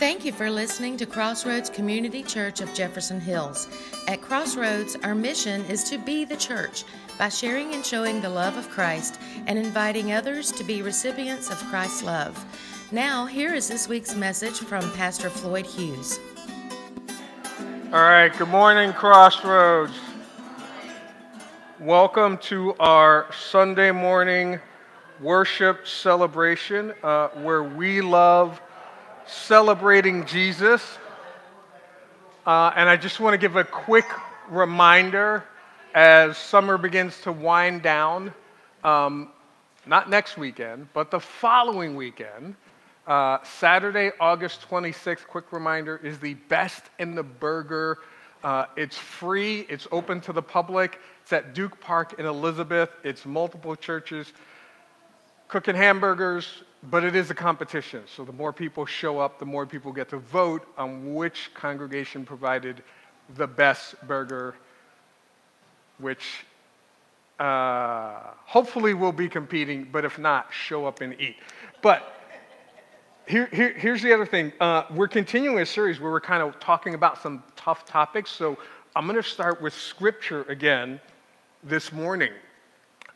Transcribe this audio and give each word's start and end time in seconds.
Thank 0.00 0.24
you 0.24 0.32
for 0.32 0.50
listening 0.50 0.96
to 0.96 1.04
Crossroads 1.04 1.68
Community 1.68 2.22
Church 2.22 2.62
of 2.62 2.72
Jefferson 2.72 3.20
Hills. 3.20 3.68
At 4.08 4.22
Crossroads, 4.22 4.96
our 5.02 5.14
mission 5.14 5.62
is 5.66 5.84
to 5.90 5.98
be 5.98 6.24
the 6.24 6.38
church 6.38 6.84
by 7.18 7.28
sharing 7.28 7.74
and 7.74 7.84
showing 7.84 8.22
the 8.22 8.30
love 8.30 8.56
of 8.56 8.70
Christ 8.70 9.20
and 9.46 9.58
inviting 9.58 10.14
others 10.14 10.52
to 10.52 10.64
be 10.64 10.80
recipients 10.80 11.50
of 11.50 11.58
Christ's 11.64 12.02
love. 12.02 12.42
Now, 12.90 13.26
here 13.26 13.52
is 13.52 13.68
this 13.68 13.88
week's 13.88 14.14
message 14.14 14.54
from 14.60 14.90
Pastor 14.92 15.28
Floyd 15.28 15.66
Hughes. 15.66 16.18
All 17.92 18.00
right, 18.00 18.34
good 18.38 18.48
morning, 18.48 18.94
Crossroads. 18.94 19.92
Welcome 21.78 22.38
to 22.38 22.74
our 22.80 23.26
Sunday 23.38 23.90
morning 23.90 24.60
worship 25.20 25.86
celebration 25.86 26.94
uh, 27.02 27.28
where 27.42 27.64
we 27.64 28.00
love 28.00 28.62
celebrating 29.30 30.26
Jesus. 30.26 30.98
Uh, 32.46 32.72
and 32.74 32.88
I 32.88 32.96
just 32.96 33.20
want 33.20 33.34
to 33.34 33.38
give 33.38 33.56
a 33.56 33.64
quick 33.64 34.06
reminder 34.48 35.44
as 35.94 36.36
summer 36.36 36.78
begins 36.78 37.20
to 37.22 37.32
wind 37.32 37.82
down, 37.82 38.32
um, 38.84 39.30
not 39.86 40.10
next 40.10 40.36
weekend, 40.36 40.88
but 40.92 41.10
the 41.10 41.20
following 41.20 41.96
weekend. 41.96 42.54
Uh, 43.06 43.38
Saturday, 43.42 44.10
August 44.20 44.62
26th, 44.68 45.26
quick 45.26 45.52
reminder, 45.52 46.00
is 46.02 46.18
the 46.18 46.34
Best 46.34 46.84
in 46.98 47.14
the 47.14 47.22
Burger. 47.22 47.98
Uh, 48.42 48.66
it's 48.76 48.96
free, 48.96 49.60
it's 49.68 49.86
open 49.92 50.20
to 50.22 50.32
the 50.32 50.42
public. 50.42 50.98
It's 51.22 51.32
at 51.32 51.54
Duke 51.54 51.78
Park 51.80 52.18
in 52.18 52.26
Elizabeth. 52.26 52.90
It's 53.04 53.26
multiple 53.26 53.76
churches 53.76 54.32
cooking 55.50 55.74
hamburgers, 55.74 56.62
but 56.90 57.02
it 57.02 57.16
is 57.16 57.28
a 57.30 57.34
competition. 57.34 58.04
So 58.06 58.24
the 58.24 58.32
more 58.32 58.52
people 58.52 58.86
show 58.86 59.18
up, 59.18 59.40
the 59.40 59.44
more 59.44 59.66
people 59.66 59.92
get 59.92 60.08
to 60.10 60.18
vote 60.18 60.66
on 60.78 61.14
which 61.14 61.50
congregation 61.54 62.24
provided 62.24 62.84
the 63.34 63.48
best 63.48 63.96
burger, 64.06 64.54
which 65.98 66.44
uh, 67.40 68.20
hopefully 68.44 68.94
will 68.94 69.12
be 69.12 69.28
competing, 69.28 69.88
but 69.90 70.04
if 70.04 70.18
not, 70.18 70.52
show 70.52 70.86
up 70.86 71.00
and 71.00 71.20
eat. 71.20 71.36
But 71.82 72.14
here, 73.26 73.48
here, 73.52 73.72
here's 73.72 74.02
the 74.02 74.12
other 74.12 74.26
thing. 74.26 74.52
Uh, 74.60 74.84
we're 74.90 75.08
continuing 75.08 75.58
a 75.58 75.66
series 75.66 75.98
where 75.98 76.12
we're 76.12 76.20
kind 76.20 76.44
of 76.44 76.60
talking 76.60 76.94
about 76.94 77.20
some 77.20 77.42
tough 77.56 77.84
topics. 77.84 78.30
So 78.30 78.56
I'm 78.94 79.04
going 79.06 79.20
to 79.20 79.28
start 79.28 79.60
with 79.60 79.74
scripture 79.74 80.42
again 80.44 81.00
this 81.64 81.92
morning. 81.92 82.32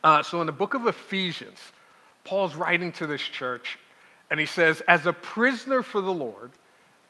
Uh, 0.03 0.21
so 0.21 0.41
in 0.41 0.47
the 0.47 0.53
book 0.53 0.73
of 0.73 0.85
Ephesians, 0.85 1.59
Paul's 2.25 2.55
writing 2.55 2.91
to 2.93 3.07
this 3.07 3.21
church, 3.21 3.77
and 4.29 4.39
he 4.39 4.45
says, 4.45 4.81
As 4.87 5.05
a 5.05 5.13
prisoner 5.13 5.81
for 5.81 6.01
the 6.01 6.13
Lord, 6.13 6.51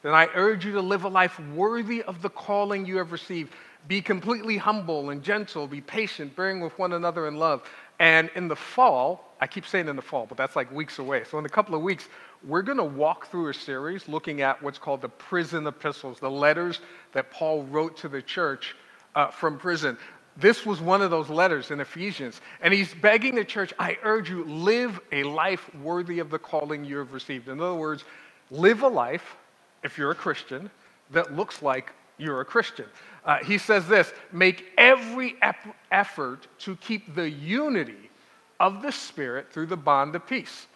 then 0.02 0.14
I 0.14 0.28
urge 0.34 0.64
you 0.64 0.72
to 0.72 0.80
live 0.80 1.02
a 1.04 1.08
life 1.08 1.40
worthy 1.54 2.02
of 2.02 2.22
the 2.22 2.28
calling 2.28 2.86
you 2.86 2.98
have 2.98 3.10
received. 3.10 3.52
Be 3.88 4.00
completely 4.00 4.56
humble 4.56 5.10
and 5.10 5.22
gentle, 5.22 5.66
be 5.66 5.80
patient, 5.80 6.36
bearing 6.36 6.60
with 6.60 6.78
one 6.78 6.92
another 6.92 7.26
in 7.26 7.36
love. 7.36 7.68
And 7.98 8.30
in 8.34 8.46
the 8.46 8.56
fall, 8.56 9.34
I 9.40 9.46
keep 9.46 9.66
saying 9.66 9.88
in 9.88 9.96
the 9.96 10.02
fall, 10.02 10.26
but 10.26 10.36
that's 10.36 10.54
like 10.54 10.70
weeks 10.70 10.98
away. 10.98 11.24
So, 11.24 11.38
in 11.38 11.46
a 11.46 11.48
couple 11.48 11.74
of 11.74 11.82
weeks, 11.82 12.08
we're 12.44 12.62
going 12.62 12.78
to 12.78 12.84
walk 12.84 13.30
through 13.30 13.48
a 13.48 13.54
series 13.54 14.08
looking 14.08 14.42
at 14.42 14.62
what's 14.62 14.78
called 14.78 15.00
the 15.00 15.08
prison 15.08 15.66
epistles, 15.66 16.20
the 16.20 16.30
letters 16.30 16.80
that 17.12 17.30
Paul 17.30 17.64
wrote 17.64 17.96
to 17.98 18.08
the 18.08 18.20
church 18.20 18.76
uh, 19.14 19.28
from 19.28 19.58
prison. 19.58 19.96
This 20.36 20.66
was 20.66 20.80
one 20.80 21.00
of 21.00 21.10
those 21.10 21.30
letters 21.30 21.70
in 21.70 21.80
Ephesians. 21.80 22.40
And 22.60 22.72
he's 22.74 22.92
begging 22.94 23.34
the 23.34 23.44
church, 23.44 23.72
I 23.78 23.96
urge 24.02 24.28
you, 24.28 24.44
live 24.44 25.00
a 25.12 25.22
life 25.22 25.74
worthy 25.76 26.18
of 26.18 26.30
the 26.30 26.38
calling 26.38 26.84
you 26.84 26.98
have 26.98 27.12
received. 27.12 27.48
In 27.48 27.60
other 27.60 27.74
words, 27.74 28.04
live 28.50 28.82
a 28.82 28.88
life, 28.88 29.36
if 29.82 29.96
you're 29.96 30.10
a 30.10 30.16
Christian, 30.16 30.70
that 31.10 31.34
looks 31.34 31.62
like 31.62 31.92
you're 32.18 32.40
a 32.40 32.44
Christian. 32.44 32.86
Uh, 33.24 33.38
he 33.44 33.58
says 33.58 33.88
this 33.88 34.12
make 34.32 34.66
every 34.78 35.36
ep- 35.42 35.74
effort 35.90 36.46
to 36.58 36.76
keep 36.76 37.14
the 37.14 37.28
unity 37.28 38.10
of 38.60 38.82
the 38.82 38.92
Spirit 38.92 39.52
through 39.52 39.66
the 39.66 39.76
bond 39.76 40.14
of 40.14 40.26
peace. 40.26 40.66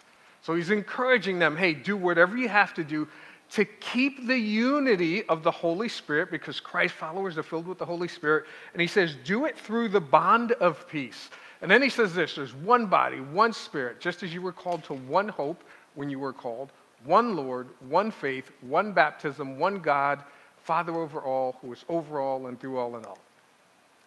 So 0.41 0.55
he's 0.55 0.71
encouraging 0.71 1.39
them 1.39 1.55
hey, 1.55 1.73
do 1.73 1.95
whatever 1.95 2.35
you 2.35 2.49
have 2.49 2.73
to 2.75 2.83
do 2.83 3.07
to 3.51 3.65
keep 3.65 4.27
the 4.27 4.37
unity 4.37 5.23
of 5.27 5.43
the 5.43 5.51
Holy 5.51 5.89
Spirit, 5.89 6.31
because 6.31 6.59
Christ 6.59 6.93
followers 6.93 7.37
are 7.37 7.43
filled 7.43 7.67
with 7.67 7.77
the 7.77 7.85
Holy 7.85 8.07
Spirit. 8.07 8.45
And 8.73 8.81
he 8.81 8.87
says, 8.87 9.15
do 9.25 9.45
it 9.45 9.57
through 9.57 9.89
the 9.89 9.99
bond 9.99 10.53
of 10.53 10.87
peace. 10.87 11.29
And 11.61 11.69
then 11.69 11.81
he 11.81 11.89
says 11.89 12.13
this 12.13 12.35
there's 12.35 12.55
one 12.55 12.87
body, 12.87 13.19
one 13.19 13.53
spirit, 13.53 13.99
just 13.99 14.23
as 14.23 14.33
you 14.33 14.41
were 14.41 14.51
called 14.53 14.83
to 14.85 14.93
one 14.93 15.27
hope 15.27 15.63
when 15.95 16.09
you 16.09 16.17
were 16.17 16.33
called, 16.33 16.71
one 17.03 17.35
Lord, 17.35 17.67
one 17.89 18.09
faith, 18.09 18.51
one 18.61 18.93
baptism, 18.93 19.59
one 19.59 19.79
God, 19.79 20.23
Father 20.63 20.95
over 20.95 21.19
all, 21.21 21.57
who 21.61 21.73
is 21.73 21.83
over 21.89 22.19
all 22.19 22.47
and 22.47 22.59
through 22.59 22.77
all 22.77 22.95
and 22.95 23.03
in 23.03 23.09
all. 23.09 23.19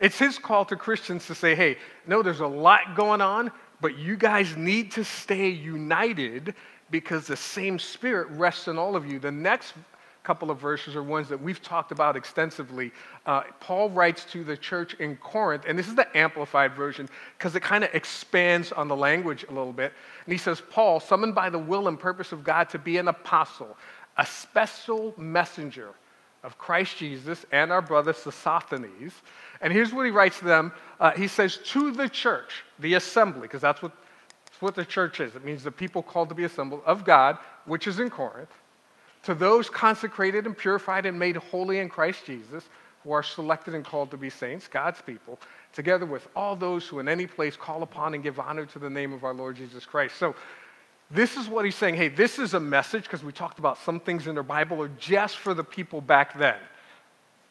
It's 0.00 0.18
his 0.18 0.38
call 0.38 0.64
to 0.66 0.76
Christians 0.76 1.26
to 1.26 1.34
say, 1.34 1.54
hey, 1.54 1.76
no, 2.06 2.22
there's 2.22 2.40
a 2.40 2.46
lot 2.46 2.96
going 2.96 3.20
on, 3.20 3.52
but 3.80 3.98
you 3.98 4.16
guys 4.16 4.56
need 4.56 4.92
to 4.92 5.04
stay 5.04 5.48
united 5.48 6.54
because 6.94 7.26
the 7.26 7.36
same 7.36 7.76
Spirit 7.76 8.28
rests 8.30 8.68
in 8.68 8.78
all 8.78 8.94
of 8.94 9.04
you. 9.04 9.18
The 9.18 9.32
next 9.32 9.74
couple 10.22 10.48
of 10.48 10.60
verses 10.60 10.94
are 10.94 11.02
ones 11.02 11.28
that 11.28 11.42
we've 11.42 11.60
talked 11.60 11.90
about 11.90 12.14
extensively. 12.14 12.92
Uh, 13.26 13.42
Paul 13.58 13.90
writes 13.90 14.24
to 14.26 14.44
the 14.44 14.56
church 14.56 14.94
in 15.00 15.16
Corinth, 15.16 15.64
and 15.66 15.76
this 15.76 15.88
is 15.88 15.96
the 15.96 16.06
amplified 16.16 16.76
version 16.76 17.08
because 17.36 17.56
it 17.56 17.64
kind 17.64 17.82
of 17.82 17.92
expands 17.94 18.70
on 18.70 18.86
the 18.86 18.94
language 18.94 19.44
a 19.48 19.52
little 19.52 19.72
bit. 19.72 19.92
And 20.24 20.30
he 20.30 20.38
says, 20.38 20.62
Paul, 20.70 21.00
summoned 21.00 21.34
by 21.34 21.50
the 21.50 21.58
will 21.58 21.88
and 21.88 21.98
purpose 21.98 22.30
of 22.30 22.44
God 22.44 22.70
to 22.70 22.78
be 22.78 22.98
an 22.98 23.08
apostle, 23.08 23.76
a 24.16 24.24
special 24.24 25.14
messenger 25.18 25.94
of 26.44 26.58
Christ 26.58 26.96
Jesus 26.98 27.44
and 27.50 27.72
our 27.72 27.82
brother 27.82 28.12
Sosthenes. 28.12 29.14
And 29.60 29.72
here's 29.72 29.92
what 29.92 30.06
he 30.06 30.12
writes 30.12 30.38
to 30.38 30.44
them. 30.44 30.72
Uh, 31.00 31.10
he 31.10 31.26
says, 31.26 31.56
To 31.72 31.90
the 31.90 32.08
church, 32.08 32.62
the 32.78 32.94
assembly, 32.94 33.42
because 33.42 33.62
that's 33.62 33.82
what 33.82 33.90
it's 34.54 34.62
what 34.62 34.76
the 34.76 34.84
church 34.84 35.18
is. 35.18 35.34
It 35.34 35.44
means 35.44 35.64
the 35.64 35.72
people 35.72 36.00
called 36.00 36.28
to 36.28 36.34
be 36.34 36.44
assembled 36.44 36.82
of 36.86 37.04
God, 37.04 37.38
which 37.64 37.88
is 37.88 37.98
in 37.98 38.08
Corinth, 38.08 38.50
to 39.24 39.34
those 39.34 39.68
consecrated 39.68 40.46
and 40.46 40.56
purified 40.56 41.06
and 41.06 41.18
made 41.18 41.34
holy 41.36 41.80
in 41.80 41.88
Christ 41.88 42.24
Jesus, 42.24 42.62
who 43.02 43.10
are 43.10 43.22
selected 43.24 43.74
and 43.74 43.84
called 43.84 44.12
to 44.12 44.16
be 44.16 44.30
saints, 44.30 44.68
God's 44.68 45.02
people, 45.02 45.40
together 45.72 46.06
with 46.06 46.28
all 46.36 46.54
those 46.54 46.86
who 46.86 47.00
in 47.00 47.08
any 47.08 47.26
place 47.26 47.56
call 47.56 47.82
upon 47.82 48.14
and 48.14 48.22
give 48.22 48.38
honor 48.38 48.64
to 48.66 48.78
the 48.78 48.88
name 48.88 49.12
of 49.12 49.24
our 49.24 49.34
Lord 49.34 49.56
Jesus 49.56 49.84
Christ. 49.84 50.16
So, 50.18 50.36
this 51.10 51.36
is 51.36 51.48
what 51.48 51.64
he's 51.64 51.74
saying. 51.74 51.96
Hey, 51.96 52.08
this 52.08 52.38
is 52.38 52.54
a 52.54 52.60
message, 52.60 53.02
because 53.02 53.24
we 53.24 53.32
talked 53.32 53.58
about 53.58 53.78
some 53.78 53.98
things 53.98 54.28
in 54.28 54.36
the 54.36 54.42
Bible 54.42 54.80
are 54.80 54.90
just 54.98 55.36
for 55.38 55.52
the 55.52 55.64
people 55.64 56.00
back 56.00 56.38
then. 56.38 56.56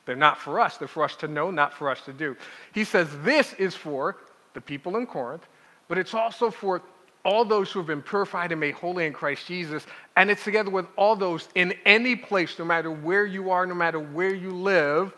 They're 0.06 0.16
not 0.16 0.38
for 0.38 0.60
us. 0.60 0.78
They're 0.78 0.88
for 0.88 1.04
us 1.04 1.18
to 1.18 1.28
know, 1.28 1.52
not 1.52 1.74
for 1.74 1.90
us 1.90 2.02
to 2.06 2.14
do. 2.14 2.38
He 2.74 2.86
says 2.86 3.10
this 3.24 3.54
is 3.56 3.76
for 3.76 4.18
the 4.54 4.62
people 4.62 4.96
in 4.96 5.06
Corinth, 5.06 5.46
but 5.88 5.98
it's 5.98 6.14
also 6.14 6.50
for 6.50 6.82
all 7.26 7.46
those 7.46 7.72
who 7.72 7.80
have 7.80 7.88
been 7.88 8.02
purified 8.02 8.52
and 8.52 8.60
made 8.60 8.74
holy 8.74 9.06
in 9.06 9.14
Christ 9.14 9.48
Jesus. 9.48 9.86
And 10.18 10.30
it's 10.30 10.44
together 10.44 10.70
with 10.70 10.86
all 10.98 11.16
those 11.16 11.48
in 11.56 11.74
any 11.86 12.16
place, 12.16 12.58
no 12.60 12.66
matter 12.66 12.92
where 12.92 13.26
you 13.26 13.50
are, 13.50 13.66
no 13.66 13.76
matter 13.76 14.00
where 14.00 14.34
you 14.34 14.52
live, 14.52 15.14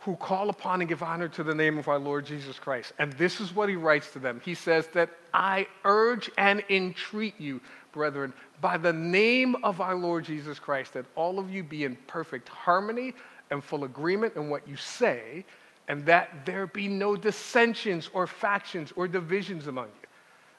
who 0.00 0.16
call 0.16 0.48
upon 0.48 0.80
and 0.80 0.88
give 0.88 1.02
honor 1.02 1.28
to 1.28 1.42
the 1.42 1.54
name 1.54 1.78
of 1.78 1.88
our 1.88 1.98
Lord 1.98 2.24
Jesus 2.24 2.58
Christ. 2.58 2.92
And 2.98 3.12
this 3.14 3.40
is 3.40 3.54
what 3.54 3.68
he 3.68 3.76
writes 3.76 4.12
to 4.12 4.18
them. 4.18 4.40
He 4.44 4.54
says 4.54 4.86
that 4.88 5.10
I 5.34 5.66
urge 5.84 6.30
and 6.38 6.62
entreat 6.70 7.34
you, 7.38 7.60
brethren, 7.92 8.32
by 8.60 8.76
the 8.76 8.92
name 8.92 9.56
of 9.64 9.80
our 9.80 9.94
Lord 9.94 10.24
Jesus 10.24 10.58
Christ, 10.58 10.92
that 10.94 11.06
all 11.14 11.38
of 11.38 11.50
you 11.50 11.62
be 11.62 11.84
in 11.84 11.96
perfect 12.06 12.48
harmony 12.48 13.14
and 13.50 13.64
full 13.64 13.84
agreement 13.84 14.36
in 14.36 14.50
what 14.50 14.68
you 14.68 14.76
say, 14.76 15.44
and 15.88 16.04
that 16.04 16.44
there 16.44 16.66
be 16.66 16.86
no 16.86 17.16
dissensions 17.16 18.10
or 18.12 18.26
factions 18.26 18.92
or 18.94 19.08
divisions 19.08 19.68
among 19.68 19.86
you 19.86 20.07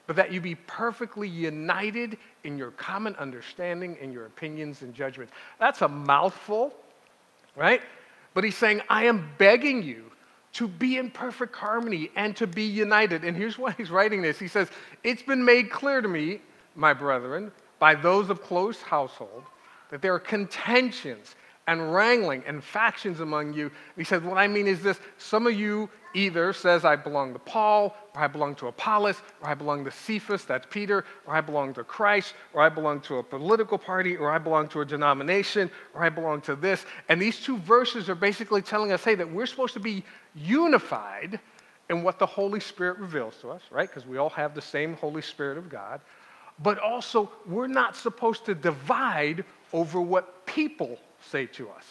but 0.09 0.15
that 0.15 0.33
you 0.33 0.41
be 0.41 0.55
perfectly 0.55 1.29
united 1.29 2.17
in 2.43 2.57
your 2.57 2.71
common 2.71 3.15
understanding, 3.17 3.95
in 4.01 4.11
your 4.11 4.25
opinions 4.25 4.81
and 4.81 4.91
judgments. 4.91 5.31
That's 5.59 5.83
a 5.83 5.87
mouthful, 5.87 6.73
right? 7.55 7.83
But 8.33 8.43
he's 8.43 8.57
saying, 8.57 8.81
I 8.89 9.03
am 9.05 9.29
begging 9.37 9.83
you 9.83 10.05
to 10.53 10.67
be 10.67 10.97
in 10.97 11.11
perfect 11.11 11.55
harmony 11.55 12.09
and 12.15 12.35
to 12.37 12.47
be 12.47 12.63
united. 12.63 13.23
And 13.23 13.37
here's 13.37 13.59
why 13.59 13.73
he's 13.73 13.91
writing 13.91 14.23
this. 14.23 14.39
He 14.39 14.47
says, 14.47 14.69
It's 15.03 15.21
been 15.21 15.45
made 15.45 15.69
clear 15.69 16.01
to 16.01 16.07
me, 16.07 16.41
my 16.73 16.91
brethren, 16.91 17.51
by 17.77 17.93
those 17.93 18.31
of 18.31 18.41
close 18.41 18.81
household, 18.81 19.43
that 19.91 20.01
there 20.01 20.15
are 20.15 20.19
contentions 20.19 21.35
and 21.67 21.93
wrangling 21.93 22.43
and 22.47 22.63
factions 22.63 23.19
among 23.19 23.53
you. 23.53 23.65
And 23.65 23.95
he 23.95 24.03
says, 24.03 24.23
What 24.23 24.39
I 24.39 24.47
mean 24.47 24.65
is 24.65 24.81
this 24.81 24.99
some 25.19 25.45
of 25.45 25.53
you 25.53 25.87
either 26.13 26.53
says, 26.53 26.85
I 26.85 26.95
belong 26.95 27.33
to 27.33 27.39
Paul, 27.39 27.95
or 28.15 28.21
I 28.21 28.27
belong 28.27 28.55
to 28.55 28.67
Apollos, 28.67 29.21
or 29.41 29.49
I 29.49 29.53
belong 29.53 29.85
to 29.85 29.91
Cephas, 29.91 30.45
that's 30.45 30.67
Peter, 30.69 31.05
or 31.25 31.35
I 31.35 31.41
belong 31.41 31.73
to 31.75 31.83
Christ, 31.83 32.33
or 32.53 32.61
I 32.61 32.69
belong 32.69 33.01
to 33.01 33.17
a 33.17 33.23
political 33.23 33.77
party, 33.77 34.17
or 34.17 34.31
I 34.31 34.37
belong 34.37 34.67
to 34.69 34.81
a 34.81 34.85
denomination, 34.85 35.69
or 35.93 36.03
I 36.03 36.09
belong 36.09 36.41
to 36.41 36.55
this. 36.55 36.85
And 37.09 37.21
these 37.21 37.39
two 37.39 37.57
verses 37.57 38.09
are 38.09 38.15
basically 38.15 38.61
telling 38.61 38.91
us, 38.91 39.03
hey, 39.03 39.15
that 39.15 39.31
we're 39.31 39.45
supposed 39.45 39.73
to 39.73 39.79
be 39.79 40.03
unified 40.35 41.39
in 41.89 42.03
what 42.03 42.19
the 42.19 42.25
Holy 42.25 42.59
Spirit 42.59 42.99
reveals 42.99 43.37
to 43.41 43.49
us, 43.49 43.61
right? 43.71 43.89
Because 43.89 44.05
we 44.05 44.17
all 44.17 44.29
have 44.29 44.53
the 44.53 44.61
same 44.61 44.95
Holy 44.95 45.21
Spirit 45.21 45.57
of 45.57 45.69
God. 45.69 46.01
But 46.61 46.77
also, 46.79 47.31
we're 47.45 47.67
not 47.67 47.95
supposed 47.95 48.45
to 48.45 48.53
divide 48.53 49.43
over 49.73 50.01
what 50.01 50.45
people 50.45 50.99
say 51.21 51.45
to 51.47 51.69
us. 51.69 51.85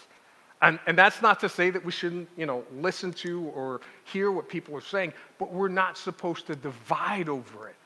And, 0.60 0.78
and 0.86 0.98
that's 0.98 1.22
not 1.22 1.38
to 1.40 1.48
say 1.48 1.70
that 1.70 1.84
we 1.84 1.92
shouldn't, 1.92 2.28
you 2.36 2.46
know, 2.46 2.64
listen 2.80 3.12
to 3.14 3.44
or 3.54 3.80
hear 4.04 4.32
what 4.32 4.48
people 4.48 4.76
are 4.76 4.80
saying, 4.80 5.12
but 5.38 5.52
we're 5.52 5.68
not 5.68 5.96
supposed 5.96 6.46
to 6.48 6.56
divide 6.56 7.28
over 7.28 7.68
it. 7.68 7.76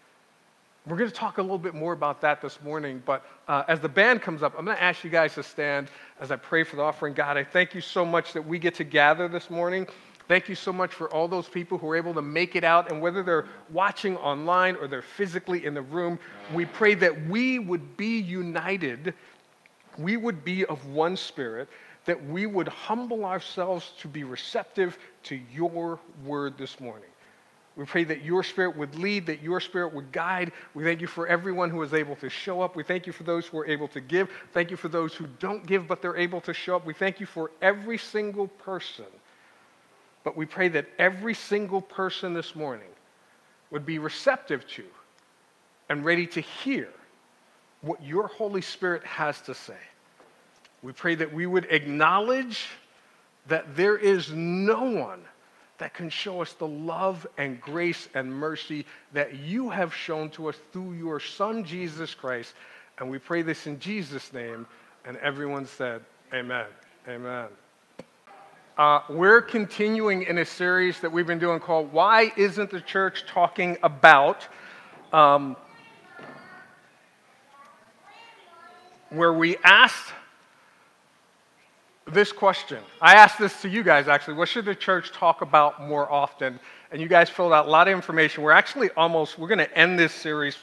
We're 0.86 0.96
going 0.96 1.10
to 1.10 1.14
talk 1.14 1.38
a 1.38 1.42
little 1.42 1.58
bit 1.58 1.74
more 1.74 1.92
about 1.92 2.20
that 2.22 2.40
this 2.40 2.60
morning, 2.62 3.02
but 3.06 3.24
uh, 3.46 3.62
as 3.68 3.78
the 3.78 3.88
band 3.88 4.20
comes 4.20 4.42
up, 4.42 4.54
I'm 4.58 4.64
going 4.64 4.76
to 4.76 4.82
ask 4.82 5.04
you 5.04 5.10
guys 5.10 5.34
to 5.34 5.42
stand 5.42 5.88
as 6.20 6.32
I 6.32 6.36
pray 6.36 6.64
for 6.64 6.74
the 6.74 6.82
offering. 6.82 7.14
God, 7.14 7.36
I 7.36 7.44
thank 7.44 7.72
you 7.74 7.80
so 7.80 8.04
much 8.04 8.32
that 8.32 8.44
we 8.44 8.58
get 8.58 8.74
to 8.76 8.84
gather 8.84 9.28
this 9.28 9.48
morning. 9.48 9.86
Thank 10.26 10.48
you 10.48 10.54
so 10.56 10.72
much 10.72 10.92
for 10.92 11.12
all 11.12 11.28
those 11.28 11.48
people 11.48 11.78
who 11.78 11.88
are 11.90 11.96
able 11.96 12.14
to 12.14 12.22
make 12.22 12.56
it 12.56 12.64
out, 12.64 12.90
and 12.90 13.00
whether 13.00 13.22
they're 13.22 13.46
watching 13.70 14.16
online 14.16 14.76
or 14.76 14.88
they're 14.88 15.02
physically 15.02 15.66
in 15.66 15.74
the 15.74 15.82
room, 15.82 16.18
we 16.52 16.64
pray 16.64 16.94
that 16.94 17.26
we 17.26 17.60
would 17.60 17.96
be 17.96 18.18
united, 18.18 19.14
we 19.98 20.16
would 20.16 20.44
be 20.44 20.64
of 20.66 20.84
one 20.86 21.16
spirit, 21.16 21.68
that 22.04 22.24
we 22.26 22.46
would 22.46 22.68
humble 22.68 23.24
ourselves 23.24 23.92
to 23.98 24.08
be 24.08 24.24
receptive 24.24 24.98
to 25.24 25.38
your 25.52 26.00
word 26.24 26.58
this 26.58 26.80
morning. 26.80 27.08
We 27.74 27.86
pray 27.86 28.04
that 28.04 28.22
your 28.22 28.42
spirit 28.42 28.76
would 28.76 28.94
lead, 28.96 29.24
that 29.26 29.42
your 29.42 29.58
spirit 29.58 29.94
would 29.94 30.12
guide. 30.12 30.52
We 30.74 30.84
thank 30.84 31.00
you 31.00 31.06
for 31.06 31.26
everyone 31.26 31.70
who 31.70 31.82
is 31.82 31.94
able 31.94 32.16
to 32.16 32.28
show 32.28 32.60
up. 32.60 32.76
We 32.76 32.82
thank 32.82 33.06
you 33.06 33.12
for 33.12 33.22
those 33.22 33.46
who 33.46 33.58
are 33.58 33.66
able 33.66 33.88
to 33.88 34.00
give. 34.00 34.28
Thank 34.52 34.70
you 34.70 34.76
for 34.76 34.88
those 34.88 35.14
who 35.14 35.26
don't 35.38 35.64
give, 35.64 35.88
but 35.88 36.02
they're 36.02 36.16
able 36.16 36.42
to 36.42 36.52
show 36.52 36.76
up. 36.76 36.84
We 36.84 36.92
thank 36.92 37.18
you 37.18 37.24
for 37.24 37.50
every 37.62 37.96
single 37.96 38.48
person. 38.48 39.06
But 40.22 40.36
we 40.36 40.44
pray 40.44 40.68
that 40.68 40.86
every 40.98 41.34
single 41.34 41.80
person 41.80 42.34
this 42.34 42.54
morning 42.54 42.88
would 43.70 43.86
be 43.86 43.98
receptive 43.98 44.66
to 44.68 44.84
and 45.88 46.04
ready 46.04 46.26
to 46.26 46.40
hear 46.40 46.88
what 47.80 48.02
your 48.02 48.26
Holy 48.26 48.60
Spirit 48.60 49.02
has 49.04 49.40
to 49.42 49.54
say. 49.54 49.78
We 50.82 50.92
pray 50.92 51.14
that 51.14 51.32
we 51.32 51.46
would 51.46 51.66
acknowledge 51.70 52.66
that 53.46 53.76
there 53.76 53.96
is 53.96 54.32
no 54.32 54.82
one 54.82 55.22
that 55.78 55.94
can 55.94 56.10
show 56.10 56.42
us 56.42 56.52
the 56.52 56.66
love 56.66 57.26
and 57.38 57.60
grace 57.60 58.08
and 58.14 58.32
mercy 58.32 58.86
that 59.12 59.36
you 59.36 59.70
have 59.70 59.94
shown 59.94 60.30
to 60.30 60.48
us 60.48 60.56
through 60.72 60.92
your 60.92 61.18
Son, 61.18 61.64
Jesus 61.64 62.14
Christ. 62.14 62.54
And 62.98 63.10
we 63.10 63.18
pray 63.18 63.42
this 63.42 63.66
in 63.66 63.78
Jesus' 63.80 64.32
name. 64.32 64.66
And 65.04 65.16
everyone 65.18 65.66
said, 65.66 66.02
Amen. 66.32 66.66
Amen. 67.08 67.48
Uh, 68.78 69.00
we're 69.10 69.42
continuing 69.42 70.22
in 70.22 70.38
a 70.38 70.44
series 70.44 71.00
that 71.00 71.10
we've 71.10 71.26
been 71.26 71.38
doing 71.38 71.60
called 71.60 71.92
Why 71.92 72.32
Isn't 72.36 72.70
the 72.70 72.80
Church 72.80 73.24
Talking 73.26 73.76
About? 73.82 74.46
Um, 75.12 75.56
where 79.10 79.32
we 79.32 79.56
asked 79.64 80.12
this 82.12 82.32
question. 82.32 82.78
I 83.00 83.14
asked 83.14 83.38
this 83.38 83.60
to 83.62 83.68
you 83.68 83.82
guys 83.82 84.08
actually. 84.08 84.34
What 84.34 84.48
should 84.48 84.64
the 84.64 84.74
church 84.74 85.12
talk 85.12 85.42
about 85.42 85.82
more 85.82 86.10
often? 86.10 86.60
And 86.90 87.00
you 87.00 87.08
guys 87.08 87.30
filled 87.30 87.52
out 87.52 87.66
a 87.66 87.70
lot 87.70 87.88
of 87.88 87.94
information. 87.94 88.42
We're 88.42 88.52
actually 88.52 88.90
almost, 88.90 89.38
we're 89.38 89.48
going 89.48 89.58
to 89.58 89.78
end 89.78 89.98
this 89.98 90.12
series 90.12 90.56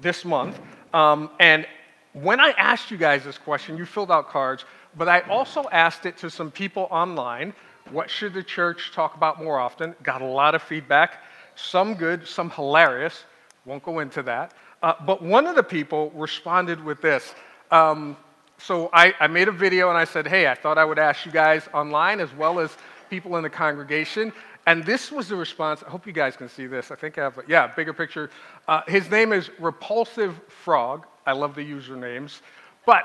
this 0.00 0.24
month. 0.24 0.58
Um, 0.94 1.30
and 1.38 1.66
when 2.12 2.40
I 2.40 2.50
asked 2.52 2.90
you 2.90 2.96
guys 2.96 3.24
this 3.24 3.36
question, 3.36 3.76
you 3.76 3.84
filled 3.84 4.10
out 4.10 4.28
cards, 4.28 4.64
but 4.96 5.08
I 5.08 5.20
also 5.22 5.64
asked 5.70 6.06
it 6.06 6.16
to 6.18 6.30
some 6.30 6.50
people 6.50 6.88
online. 6.90 7.52
What 7.90 8.08
should 8.08 8.32
the 8.32 8.42
church 8.42 8.92
talk 8.92 9.16
about 9.16 9.42
more 9.42 9.58
often? 9.58 9.94
Got 10.02 10.22
a 10.22 10.26
lot 10.26 10.54
of 10.54 10.62
feedback, 10.62 11.22
some 11.54 11.94
good, 11.94 12.26
some 12.26 12.50
hilarious. 12.50 13.24
Won't 13.66 13.82
go 13.82 13.98
into 13.98 14.22
that. 14.22 14.54
Uh, 14.82 14.94
but 15.04 15.22
one 15.22 15.46
of 15.46 15.56
the 15.56 15.62
people 15.62 16.10
responded 16.14 16.82
with 16.82 17.02
this. 17.02 17.34
Um, 17.70 18.16
so 18.58 18.90
I, 18.92 19.14
I 19.20 19.26
made 19.26 19.48
a 19.48 19.52
video 19.52 19.88
and 19.88 19.98
I 19.98 20.04
said, 20.04 20.26
hey, 20.26 20.48
I 20.48 20.54
thought 20.54 20.78
I 20.78 20.84
would 20.84 20.98
ask 20.98 21.26
you 21.26 21.32
guys 21.32 21.68
online 21.74 22.20
as 22.20 22.32
well 22.34 22.58
as 22.58 22.76
people 23.10 23.36
in 23.36 23.42
the 23.42 23.50
congregation. 23.50 24.32
And 24.66 24.84
this 24.84 25.12
was 25.12 25.28
the 25.28 25.36
response. 25.36 25.82
I 25.86 25.90
hope 25.90 26.06
you 26.06 26.12
guys 26.12 26.36
can 26.36 26.48
see 26.48 26.66
this. 26.66 26.90
I 26.90 26.96
think 26.96 27.18
I 27.18 27.22
have, 27.24 27.38
a, 27.38 27.42
yeah, 27.46 27.68
bigger 27.68 27.92
picture. 27.92 28.30
Uh, 28.66 28.80
his 28.88 29.08
name 29.10 29.32
is 29.32 29.50
Repulsive 29.60 30.40
Frog. 30.48 31.06
I 31.24 31.32
love 31.32 31.54
the 31.54 31.60
usernames. 31.60 32.40
But 32.84 33.04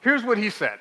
here's 0.00 0.24
what 0.24 0.38
he 0.38 0.48
said. 0.48 0.78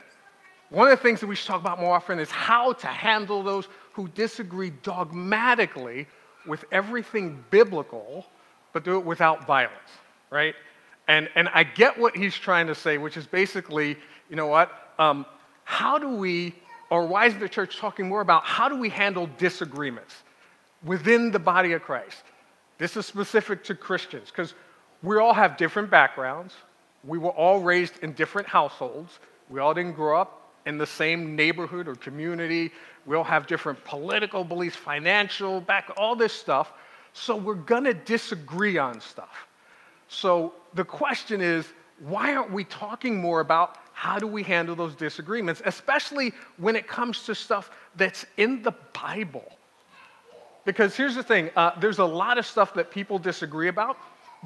One 0.69 0.87
of 0.87 0.97
the 0.97 1.03
things 1.03 1.19
that 1.19 1.27
we 1.27 1.35
should 1.35 1.47
talk 1.47 1.59
about 1.59 1.81
more 1.81 1.93
often 1.93 2.17
is 2.17 2.31
how 2.31 2.71
to 2.73 2.87
handle 2.87 3.43
those 3.43 3.67
who 3.91 4.07
disagree 4.09 4.69
dogmatically 4.83 6.07
with 6.47 6.63
everything 6.71 7.43
biblical, 7.49 8.25
but 8.71 8.85
do 8.85 8.97
it 8.97 9.05
without 9.05 9.45
violence, 9.45 9.91
right? 10.29 10.55
And, 11.09 11.29
and 11.35 11.49
I 11.49 11.63
get 11.63 11.99
what 11.99 12.15
he's 12.15 12.35
trying 12.35 12.67
to 12.67 12.75
say, 12.75 12.97
which 12.97 13.17
is 13.17 13.27
basically, 13.27 13.97
you 14.31 14.37
know 14.37 14.47
what? 14.47 14.71
Um, 14.97 15.25
how 15.65 15.99
do 15.99 16.07
we, 16.07 16.55
or 16.89 17.05
why 17.05 17.27
is 17.27 17.37
the 17.37 17.49
church 17.49 17.77
talking 17.77 18.07
more 18.07 18.21
about 18.21 18.45
how 18.45 18.69
do 18.69 18.77
we 18.77 18.89
handle 18.89 19.29
disagreements 19.37 20.15
within 20.83 21.31
the 21.31 21.37
body 21.37 21.73
of 21.73 21.83
Christ? 21.83 22.23
This 22.77 22.95
is 22.95 23.05
specific 23.05 23.63
to 23.65 23.75
Christians 23.75 24.29
because 24.29 24.53
we 25.03 25.17
all 25.17 25.33
have 25.33 25.57
different 25.57 25.91
backgrounds. 25.91 26.53
We 27.03 27.17
were 27.17 27.31
all 27.31 27.59
raised 27.59 27.99
in 28.03 28.13
different 28.13 28.47
households. 28.47 29.19
We 29.49 29.59
all 29.59 29.73
didn't 29.73 29.93
grow 29.93 30.19
up 30.19 30.53
in 30.65 30.77
the 30.77 30.87
same 30.87 31.35
neighborhood 31.35 31.89
or 31.89 31.95
community. 31.95 32.71
We 33.05 33.17
all 33.17 33.25
have 33.25 33.47
different 33.47 33.83
political 33.83 34.45
beliefs, 34.45 34.77
financial 34.77 35.59
back, 35.59 35.91
all 35.97 36.15
this 36.15 36.31
stuff. 36.31 36.71
So 37.11 37.35
we're 37.35 37.55
going 37.55 37.83
to 37.83 37.93
disagree 37.93 38.77
on 38.77 39.01
stuff. 39.01 39.47
So 40.07 40.53
the 40.73 40.85
question 40.85 41.41
is 41.41 41.65
why 42.01 42.35
aren't 42.35 42.51
we 42.51 42.63
talking 42.63 43.19
more 43.19 43.39
about 43.39 43.77
how 43.93 44.17
do 44.17 44.27
we 44.27 44.43
handle 44.43 44.75
those 44.75 44.95
disagreements, 44.95 45.61
especially 45.65 46.33
when 46.57 46.75
it 46.75 46.87
comes 46.87 47.23
to 47.23 47.35
stuff 47.35 47.69
that's 47.95 48.25
in 48.37 48.61
the 48.63 48.73
Bible? 48.93 49.51
Because 50.65 50.95
here's 50.95 51.15
the 51.15 51.23
thing 51.23 51.49
uh, 51.55 51.71
there's 51.79 51.99
a 51.99 52.05
lot 52.05 52.37
of 52.37 52.45
stuff 52.45 52.73
that 52.73 52.91
people 52.91 53.19
disagree 53.19 53.67
about, 53.67 53.97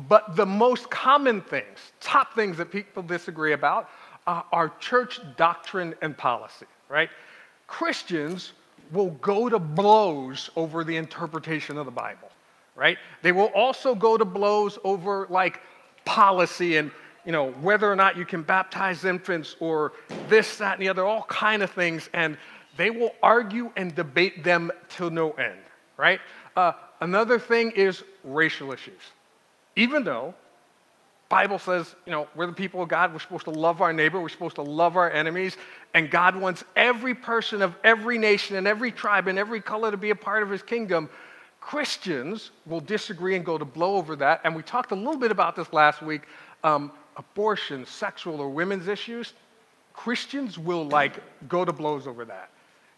but 0.09 0.35
the 0.35 0.45
most 0.45 0.89
common 0.89 1.41
things, 1.41 1.91
top 1.99 2.33
things 2.33 2.57
that 2.57 2.71
people 2.71 3.03
disagree 3.03 3.53
about, 3.53 3.89
uh, 4.27 4.41
are 4.51 4.69
church 4.79 5.19
doctrine 5.37 5.93
and 6.01 6.17
policy, 6.17 6.65
right? 6.89 7.09
Christians 7.67 8.53
will 8.91 9.11
go 9.11 9.49
to 9.49 9.59
blows 9.59 10.49
over 10.55 10.83
the 10.83 10.95
interpretation 10.95 11.77
of 11.77 11.85
the 11.85 11.91
Bible 11.91 12.29
right? 12.75 12.97
They 13.21 13.31
will 13.31 13.51
also 13.55 13.95
go 13.95 14.17
to 14.17 14.25
blows 14.25 14.77
over 14.83 15.27
like 15.29 15.61
policy 16.03 16.77
and 16.77 16.91
you 17.25 17.31
know 17.31 17.51
whether 17.51 17.91
or 17.91 17.95
not 17.95 18.17
you 18.17 18.25
can 18.25 18.43
baptize 18.43 19.05
infants 19.05 19.55
or 19.59 19.93
this, 20.29 20.57
that, 20.57 20.73
and 20.73 20.81
the 20.81 20.89
other, 20.89 21.05
all 21.05 21.23
kind 21.23 21.63
of 21.63 21.71
things, 21.71 22.09
and 22.13 22.37
they 22.77 22.89
will 22.89 23.13
argue 23.23 23.71
and 23.75 23.95
debate 23.95 24.43
them 24.43 24.71
till 24.89 25.09
no 25.09 25.31
end, 25.31 25.59
right? 25.97 26.19
Uh, 26.55 26.73
another 27.01 27.39
thing 27.39 27.71
is 27.71 28.03
racial 28.23 28.71
issues. 28.71 29.01
Even 29.75 30.03
though 30.03 30.33
Bible 31.29 31.57
says, 31.57 31.95
you 32.05 32.11
know, 32.11 32.27
we're 32.35 32.45
the 32.45 32.53
people 32.53 32.81
of 32.81 32.89
God, 32.89 33.11
we're 33.11 33.19
supposed 33.19 33.45
to 33.45 33.51
love 33.51 33.81
our 33.81 33.91
neighbor, 33.91 34.21
we're 34.21 34.29
supposed 34.29 34.55
to 34.55 34.61
love 34.61 34.95
our 34.95 35.11
enemies, 35.11 35.57
and 35.93 36.11
God 36.11 36.35
wants 36.35 36.63
every 36.75 37.15
person 37.15 37.61
of 37.61 37.75
every 37.83 38.17
nation 38.17 38.57
and 38.57 38.67
every 38.67 38.91
tribe 38.91 39.27
and 39.27 39.39
every 39.39 39.59
color 39.59 39.89
to 39.89 39.97
be 39.97 40.11
a 40.11 40.15
part 40.15 40.43
of 40.43 40.49
his 40.49 40.61
kingdom. 40.61 41.09
Christians 41.59 42.51
will 42.67 42.79
disagree 42.79 43.35
and 43.35 43.43
go 43.43 43.57
to 43.57 43.65
blow 43.65 43.95
over 43.95 44.15
that. 44.17 44.41
And 44.43 44.55
we 44.55 44.61
talked 44.61 44.91
a 44.91 44.95
little 44.95 45.17
bit 45.17 45.31
about 45.31 45.55
this 45.55 45.73
last 45.73 46.03
week 46.03 46.23
um, 46.63 46.91
abortion, 47.17 47.85
sexual, 47.85 48.39
or 48.39 48.49
women's 48.49 48.87
issues. 48.87 49.33
Christians 49.93 50.57
will 50.57 50.87
like 50.87 51.21
go 51.47 51.63
to 51.63 51.71
blows 51.71 52.07
over 52.07 52.25
that. 52.25 52.49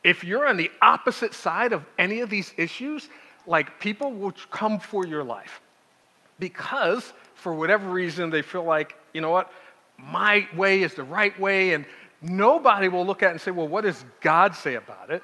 If 0.03 0.23
you're 0.23 0.47
on 0.47 0.57
the 0.57 0.71
opposite 0.81 1.33
side 1.33 1.73
of 1.73 1.85
any 1.97 2.21
of 2.21 2.29
these 2.29 2.53
issues, 2.57 3.09
like 3.45 3.79
people 3.79 4.11
will 4.11 4.33
come 4.51 4.79
for 4.79 5.05
your 5.05 5.23
life 5.23 5.61
because 6.39 7.13
for 7.35 7.53
whatever 7.53 7.89
reason 7.89 8.29
they 8.29 8.41
feel 8.41 8.63
like, 8.63 8.95
you 9.13 9.21
know 9.21 9.31
what, 9.31 9.51
my 9.97 10.47
way 10.55 10.83
is 10.83 10.93
the 10.93 11.03
right 11.03 11.37
way, 11.39 11.73
and 11.73 11.85
nobody 12.21 12.87
will 12.87 13.05
look 13.05 13.23
at 13.23 13.29
it 13.29 13.31
and 13.31 13.41
say, 13.41 13.51
well, 13.51 13.67
what 13.67 13.83
does 13.83 14.05
God 14.21 14.53
say 14.55 14.75
about 14.75 15.09
it? 15.09 15.23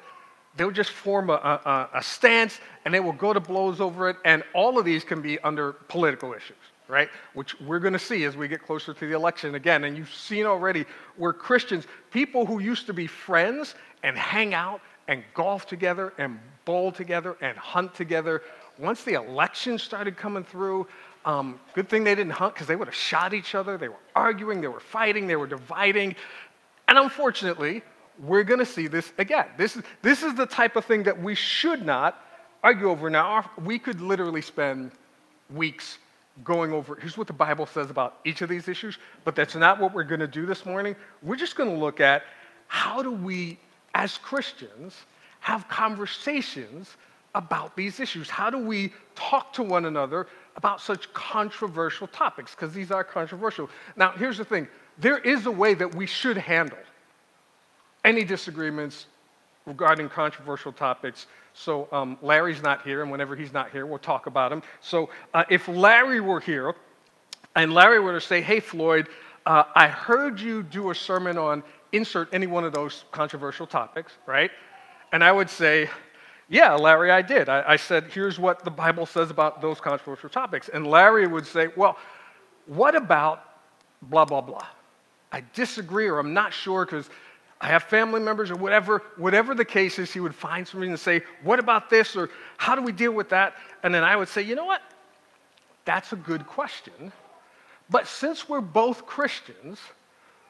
they'll 0.56 0.72
just 0.72 0.92
form 0.92 1.30
a, 1.30 1.34
a, 1.34 1.90
a, 1.96 2.04
stance 2.04 2.60
and 2.86 2.94
they 2.94 3.00
will 3.00 3.14
go 3.14 3.34
to 3.34 3.40
blows 3.40 3.82
over 3.82 4.10
it. 4.10 4.18
And 4.26 4.44
all 4.54 4.78
of 4.78 4.86
these 4.86 5.04
can 5.04 5.22
be 5.22 5.40
under 5.40 5.74
political 5.74 6.34
issues, 6.34 6.58
right? 6.88 7.10
Which 7.34 7.60
we're 7.62 7.80
going 7.80 7.94
to 7.94 8.00
see 8.00 8.24
as 8.26 8.36
we 8.36 8.48
get 8.48 8.66
closer 8.66 8.94
to 8.94 9.08
the 9.08 9.16
election 9.16 9.56
again. 9.56 9.86
And 9.86 9.98
you've 9.98 10.14
seen 10.14 10.46
already 10.46 10.86
where 11.18 11.34
Christians, 11.34 11.86
people 12.12 12.46
who 12.46 12.60
used 12.60 12.86
to 12.88 12.94
be 12.94 13.08
friends 13.08 13.76
and 14.04 14.18
hang 14.18 14.54
out 14.54 14.82
and 15.08 15.24
golf 15.34 15.66
together 15.66 16.14
and 16.18 16.40
bowl 16.66 16.92
together 16.92 17.38
and 17.42 17.58
hunt 17.58 17.94
together, 17.94 18.42
once 18.80 19.04
the 19.04 19.14
election 19.14 19.78
started 19.78 20.18
coming 20.18 20.44
through, 20.44 20.88
um, 21.26 21.60
good 21.74 21.88
thing 21.88 22.04
they 22.04 22.16
didn't 22.16 22.34
hunt 22.34 22.54
because 22.54 22.68
they 22.68 22.76
would 22.76 22.88
have 22.88 22.96
shot 22.96 23.34
each 23.34 23.56
other. 23.56 23.78
They 23.78 23.90
were 23.90 23.96
arguing, 24.16 24.62
they 24.62 24.68
were 24.68 24.80
fighting, 24.80 25.28
they 25.28 25.36
were 25.36 25.48
dividing. 25.48 26.16
And 26.88 26.98
unfortunately, 26.98 27.82
we're 28.20 28.44
going 28.44 28.60
to 28.60 28.66
see 28.66 28.88
this 28.88 29.14
again. 29.18 29.46
This 29.58 29.76
is, 29.76 29.84
this 30.02 30.22
is 30.22 30.36
the 30.36 30.46
type 30.46 30.76
of 30.76 30.86
thing 30.86 31.04
that 31.04 31.20
we 31.20 31.34
should 31.34 31.86
not 31.86 32.22
argue 32.62 32.90
over. 32.90 33.10
Now, 33.10 33.50
we 33.64 33.80
could 33.80 34.02
literally 34.02 34.42
spend 34.42 34.92
weeks 35.50 35.98
going 36.44 36.74
over 36.74 36.96
here's 36.96 37.18
what 37.18 37.28
the 37.28 37.34
Bible 37.34 37.66
says 37.66 37.90
about 37.90 38.20
each 38.26 38.42
of 38.42 38.50
these 38.50 38.68
issues, 38.68 38.98
but 39.24 39.36
that's 39.36 39.56
not 39.56 39.80
what 39.80 39.94
we're 39.94 40.04
going 40.04 40.20
to 40.20 40.28
do 40.28 40.46
this 40.46 40.66
morning. 40.66 40.96
We're 41.22 41.36
just 41.36 41.56
going 41.56 41.70
to 41.70 41.78
look 41.78 42.00
at 42.00 42.24
how 42.68 43.04
do 43.04 43.12
we, 43.12 43.60
as 43.94 44.18
Christians, 44.18 44.96
have 45.42 45.68
conversations 45.68 46.96
about 47.36 47.76
these 47.76 48.00
issues? 48.00 48.30
How 48.30 48.50
do 48.50 48.58
we 48.58 48.94
talk 49.16 49.54
to 49.54 49.64
one 49.64 49.86
another 49.86 50.28
about 50.56 50.82
such 50.82 51.12
controversial 51.14 52.08
topics? 52.08 52.56
Because 52.56 52.74
these 52.74 52.92
are 52.92 53.04
controversial. 53.04 53.70
Now, 53.96 54.12
here's 54.12 54.38
the 54.38 54.46
thing 54.46 54.68
there 54.98 55.18
is 55.18 55.46
a 55.46 55.52
way 55.52 55.74
that 55.74 55.96
we 55.96 56.06
should 56.06 56.38
handle 56.38 56.78
any 58.06 58.24
disagreements 58.24 59.08
regarding 59.66 60.10
controversial 60.10 60.72
topics. 60.72 61.28
So, 61.54 61.88
um, 61.92 62.18
Larry's 62.22 62.62
not 62.62 62.84
here, 62.84 63.02
and 63.02 63.12
whenever 63.12 63.36
he's 63.36 63.54
not 63.54 63.72
here, 63.72 63.86
we'll 63.86 64.00
talk 64.00 64.26
about 64.26 64.52
him. 64.52 64.62
So, 64.82 65.10
uh, 65.34 65.44
if 65.50 65.68
Larry 65.68 66.20
were 66.20 66.40
here, 66.40 66.76
and 67.56 67.74
Larry 67.74 68.00
were 68.00 68.14
to 68.14 68.22
say, 68.22 68.42
Hey, 68.42 68.60
Floyd, 68.60 69.08
uh, 69.46 69.64
I 69.76 69.88
heard 69.88 70.40
you 70.40 70.64
do 70.64 70.90
a 70.90 70.96
sermon 70.96 71.38
on 71.38 71.64
insert 71.92 72.34
any 72.34 72.48
one 72.48 72.64
of 72.64 72.74
those 72.74 73.06
controversial 73.12 73.68
topics, 73.68 74.14
right? 74.26 74.52
And 75.12 75.24
I 75.24 75.32
would 75.32 75.50
say, 75.50 75.90
Yeah, 76.50 76.74
Larry, 76.74 77.12
I 77.12 77.22
did. 77.22 77.50
I, 77.50 77.64
I 77.74 77.76
said, 77.76 78.06
Here's 78.06 78.40
what 78.40 78.64
the 78.64 78.72
Bible 78.72 79.06
says 79.06 79.30
about 79.30 79.62
those 79.62 79.80
controversial 79.80 80.30
topics. 80.30 80.70
And 80.70 80.88
Larry 80.88 81.28
would 81.28 81.46
say, 81.46 81.68
Well, 81.76 81.98
what 82.66 82.96
about 82.96 83.44
blah, 84.02 84.26
blah, 84.26 84.42
blah? 84.42 84.66
I 85.32 85.44
disagree, 85.54 86.08
or 86.08 86.20
I'm 86.20 86.34
not 86.34 86.54
sure 86.54 86.86
because 86.86 87.10
I 87.64 87.68
have 87.68 87.84
family 87.84 88.20
members, 88.20 88.52
or 88.52 88.58
whatever, 88.58 89.02
whatever 89.16 89.56
the 89.56 89.64
case 89.64 89.98
is, 89.98 90.12
he 90.12 90.20
would 90.20 90.36
find 90.36 90.68
something 90.68 90.92
to 90.92 90.98
say, 90.98 91.22
What 91.44 91.60
about 91.60 91.90
this? 91.90 92.14
or 92.14 92.30
How 92.58 92.76
do 92.76 92.82
we 92.82 92.92
deal 92.92 93.14
with 93.14 93.30
that? 93.30 93.56
And 93.84 93.96
then 93.96 94.04
I 94.04 94.18
would 94.18 94.28
say, 94.28 94.42
You 94.42 94.56
know 94.56 94.66
what? 94.66 94.82
That's 95.86 96.12
a 96.12 96.18
good 96.18 96.46
question. 96.46 97.14
But 97.90 98.06
since 98.06 98.50
we're 98.50 98.60
both 98.60 99.06
Christians, 99.06 99.80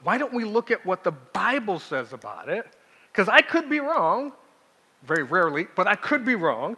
why 0.01 0.17
don't 0.17 0.33
we 0.33 0.43
look 0.43 0.71
at 0.71 0.83
what 0.87 1.03
the 1.03 1.11
Bible 1.11 1.77
says 1.77 2.13
about 2.13 2.49
it? 2.49 2.65
Because 3.11 3.29
I 3.29 3.41
could 3.41 3.69
be 3.69 3.79
wrong, 3.79 4.33
very 5.03 5.21
rarely, 5.21 5.67
but 5.75 5.85
I 5.85 5.95
could 5.95 6.25
be 6.25 6.33
wrong. 6.33 6.75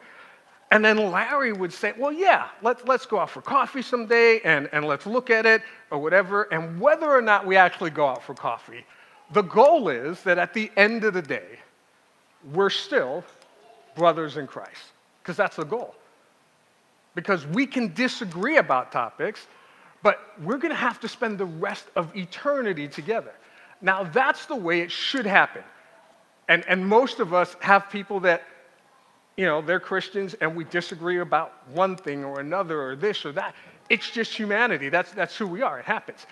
And 0.70 0.84
then 0.84 0.98
Larry 1.12 1.54
would 1.54 1.72
say, 1.72 1.94
Well, 1.98 2.12
yeah, 2.12 2.50
let's, 2.62 2.84
let's 2.84 3.06
go 3.06 3.20
out 3.20 3.30
for 3.30 3.42
coffee 3.42 3.82
someday 3.82 4.42
and, 4.42 4.68
and 4.74 4.84
let's 4.84 5.06
look 5.06 5.30
at 5.30 5.46
it 5.46 5.62
or 5.92 6.00
whatever. 6.00 6.44
And 6.52 6.82
whether 6.82 7.10
or 7.10 7.22
not 7.22 7.48
we 7.48 7.56
actually 7.56 7.92
go 7.92 8.06
out 8.06 8.22
for 8.22 8.34
coffee, 8.34 8.86
the 9.34 9.42
goal 9.42 9.90
is 9.90 10.22
that 10.24 10.38
at 10.38 10.54
the 10.54 10.72
end 10.78 11.04
of 11.04 11.14
the 11.14 11.22
day, 11.22 11.60
we're 12.54 12.70
still 12.70 13.24
brothers 13.96 14.38
in 14.38 14.48
Christ, 14.48 14.92
because 15.22 15.38
that's 15.38 15.56
the 15.56 15.66
goal. 15.66 15.96
Because 17.16 17.46
we 17.48 17.66
can 17.66 17.94
disagree 17.94 18.58
about 18.58 18.92
topics, 18.92 19.48
but 20.04 20.20
we're 20.42 20.58
going 20.58 20.74
to 20.74 20.80
have 20.80 21.00
to 21.00 21.08
spend 21.08 21.38
the 21.38 21.46
rest 21.46 21.86
of 21.96 22.16
eternity 22.16 22.88
together. 22.88 23.34
Now, 23.82 24.04
that's 24.04 24.46
the 24.46 24.56
way 24.56 24.82
it 24.82 24.92
should 24.92 25.26
happen. 25.26 25.64
And, 26.48 26.64
and 26.68 26.86
most 26.86 27.20
of 27.20 27.34
us 27.34 27.56
have 27.62 27.90
people 27.90 28.20
that, 28.22 28.44
you 29.38 29.46
know, 29.46 29.62
they're 29.62 29.80
Christians 29.80 30.36
and 30.36 30.56
we 30.56 30.64
disagree 30.66 31.20
about 31.20 31.54
one 31.70 31.96
thing 31.96 32.24
or 32.24 32.40
another 32.40 32.82
or 32.82 32.96
this 32.96 33.26
or 33.26 33.32
that. 33.32 33.56
It's 33.90 34.10
just 34.10 34.34
humanity. 34.34 34.90
That's, 34.90 35.12
that's 35.12 35.36
who 35.36 35.48
we 35.48 35.62
are. 35.62 35.80
It 35.80 35.86
happens. 35.86 36.26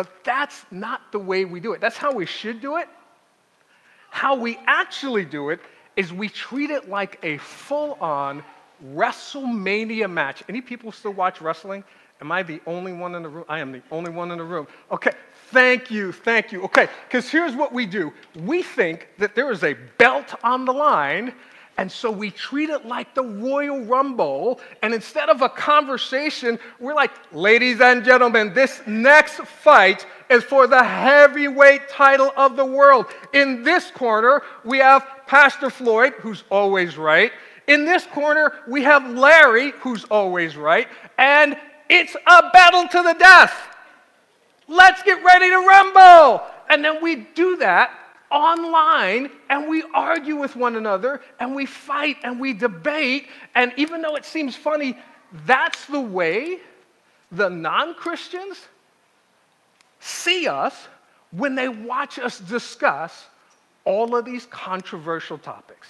But 0.00 0.24
that's 0.24 0.64
not 0.70 1.12
the 1.12 1.18
way 1.18 1.44
we 1.44 1.60
do 1.60 1.74
it. 1.74 1.80
That's 1.82 1.98
how 1.98 2.10
we 2.10 2.24
should 2.24 2.62
do 2.62 2.78
it. 2.78 2.88
How 4.08 4.34
we 4.34 4.58
actually 4.66 5.26
do 5.26 5.50
it 5.50 5.60
is 5.94 6.10
we 6.10 6.30
treat 6.30 6.70
it 6.70 6.88
like 6.88 7.18
a 7.22 7.36
full 7.36 7.98
on 8.00 8.42
WrestleMania 8.94 10.10
match. 10.10 10.42
Any 10.48 10.62
people 10.62 10.90
still 10.90 11.12
watch 11.12 11.42
wrestling? 11.42 11.84
Am 12.22 12.32
I 12.32 12.42
the 12.42 12.62
only 12.66 12.94
one 12.94 13.14
in 13.14 13.22
the 13.22 13.28
room? 13.28 13.44
I 13.46 13.58
am 13.58 13.72
the 13.72 13.82
only 13.90 14.10
one 14.10 14.30
in 14.30 14.38
the 14.38 14.44
room. 14.44 14.66
Okay, 14.90 15.12
thank 15.48 15.90
you, 15.90 16.12
thank 16.12 16.50
you. 16.50 16.62
Okay, 16.62 16.88
because 17.06 17.28
here's 17.28 17.54
what 17.54 17.70
we 17.70 17.84
do 17.84 18.10
we 18.36 18.62
think 18.62 19.06
that 19.18 19.34
there 19.34 19.50
is 19.52 19.64
a 19.64 19.74
belt 19.98 20.34
on 20.42 20.64
the 20.64 20.72
line, 20.72 21.34
and 21.76 21.90
so 21.90 22.10
we 22.10 22.30
treat 22.30 22.68
it 22.68 22.84
like 22.84 23.14
the 23.14 23.22
Royal 23.22 23.80
Rumble. 23.84 24.60
And 24.82 24.92
instead 24.92 25.30
of 25.30 25.40
a 25.40 25.48
conversation, 25.48 26.58
we're 26.78 26.94
like, 26.94 27.10
ladies 27.32 27.80
and 27.80 28.04
gentlemen, 28.04 28.52
this 28.52 28.82
next 28.86 29.36
fight 29.36 30.06
is 30.28 30.44
for 30.44 30.66
the 30.66 30.84
heavyweight 30.84 31.88
title 31.88 32.32
of 32.36 32.56
the 32.56 32.64
world. 32.66 33.06
In 33.32 33.62
this 33.62 33.90
corner, 33.90 34.42
we 34.62 34.78
have 34.78 35.06
Pastor 35.26 35.70
Floyd, 35.70 36.12
who's 36.18 36.44
always 36.50 36.98
right. 36.98 37.32
In 37.66 37.84
this 37.86 38.04
corner, 38.04 38.52
we 38.68 38.82
have 38.82 39.08
Larry, 39.10 39.70
who's 39.80 40.04
always 40.04 40.56
right. 40.56 40.86
And 41.18 41.56
it's 41.88 42.14
a 42.26 42.50
battle 42.52 42.88
to 42.88 43.02
the 43.02 43.14
death. 43.18 43.54
Let's 44.68 45.02
get 45.02 45.24
ready 45.24 45.48
to 45.48 45.56
rumble. 45.56 46.42
And 46.68 46.84
then 46.84 47.02
we 47.02 47.16
do 47.34 47.56
that 47.56 47.90
online 48.30 49.30
and 49.48 49.68
we 49.68 49.82
argue 49.94 50.36
with 50.36 50.56
one 50.56 50.76
another 50.76 51.20
and 51.38 51.54
we 51.54 51.66
fight 51.66 52.16
and 52.22 52.40
we 52.40 52.52
debate. 52.52 53.28
And 53.54 53.72
even 53.76 54.02
though 54.02 54.16
it 54.16 54.24
seems 54.24 54.56
funny, 54.56 54.96
that's 55.46 55.86
the 55.86 56.00
way 56.00 56.58
the 57.32 57.48
non 57.48 57.94
Christians 57.94 58.58
see 60.00 60.48
us 60.48 60.88
when 61.30 61.54
they 61.54 61.68
watch 61.68 62.18
us 62.18 62.38
discuss 62.38 63.26
all 63.84 64.16
of 64.16 64.24
these 64.24 64.46
controversial 64.46 65.38
topics. 65.38 65.88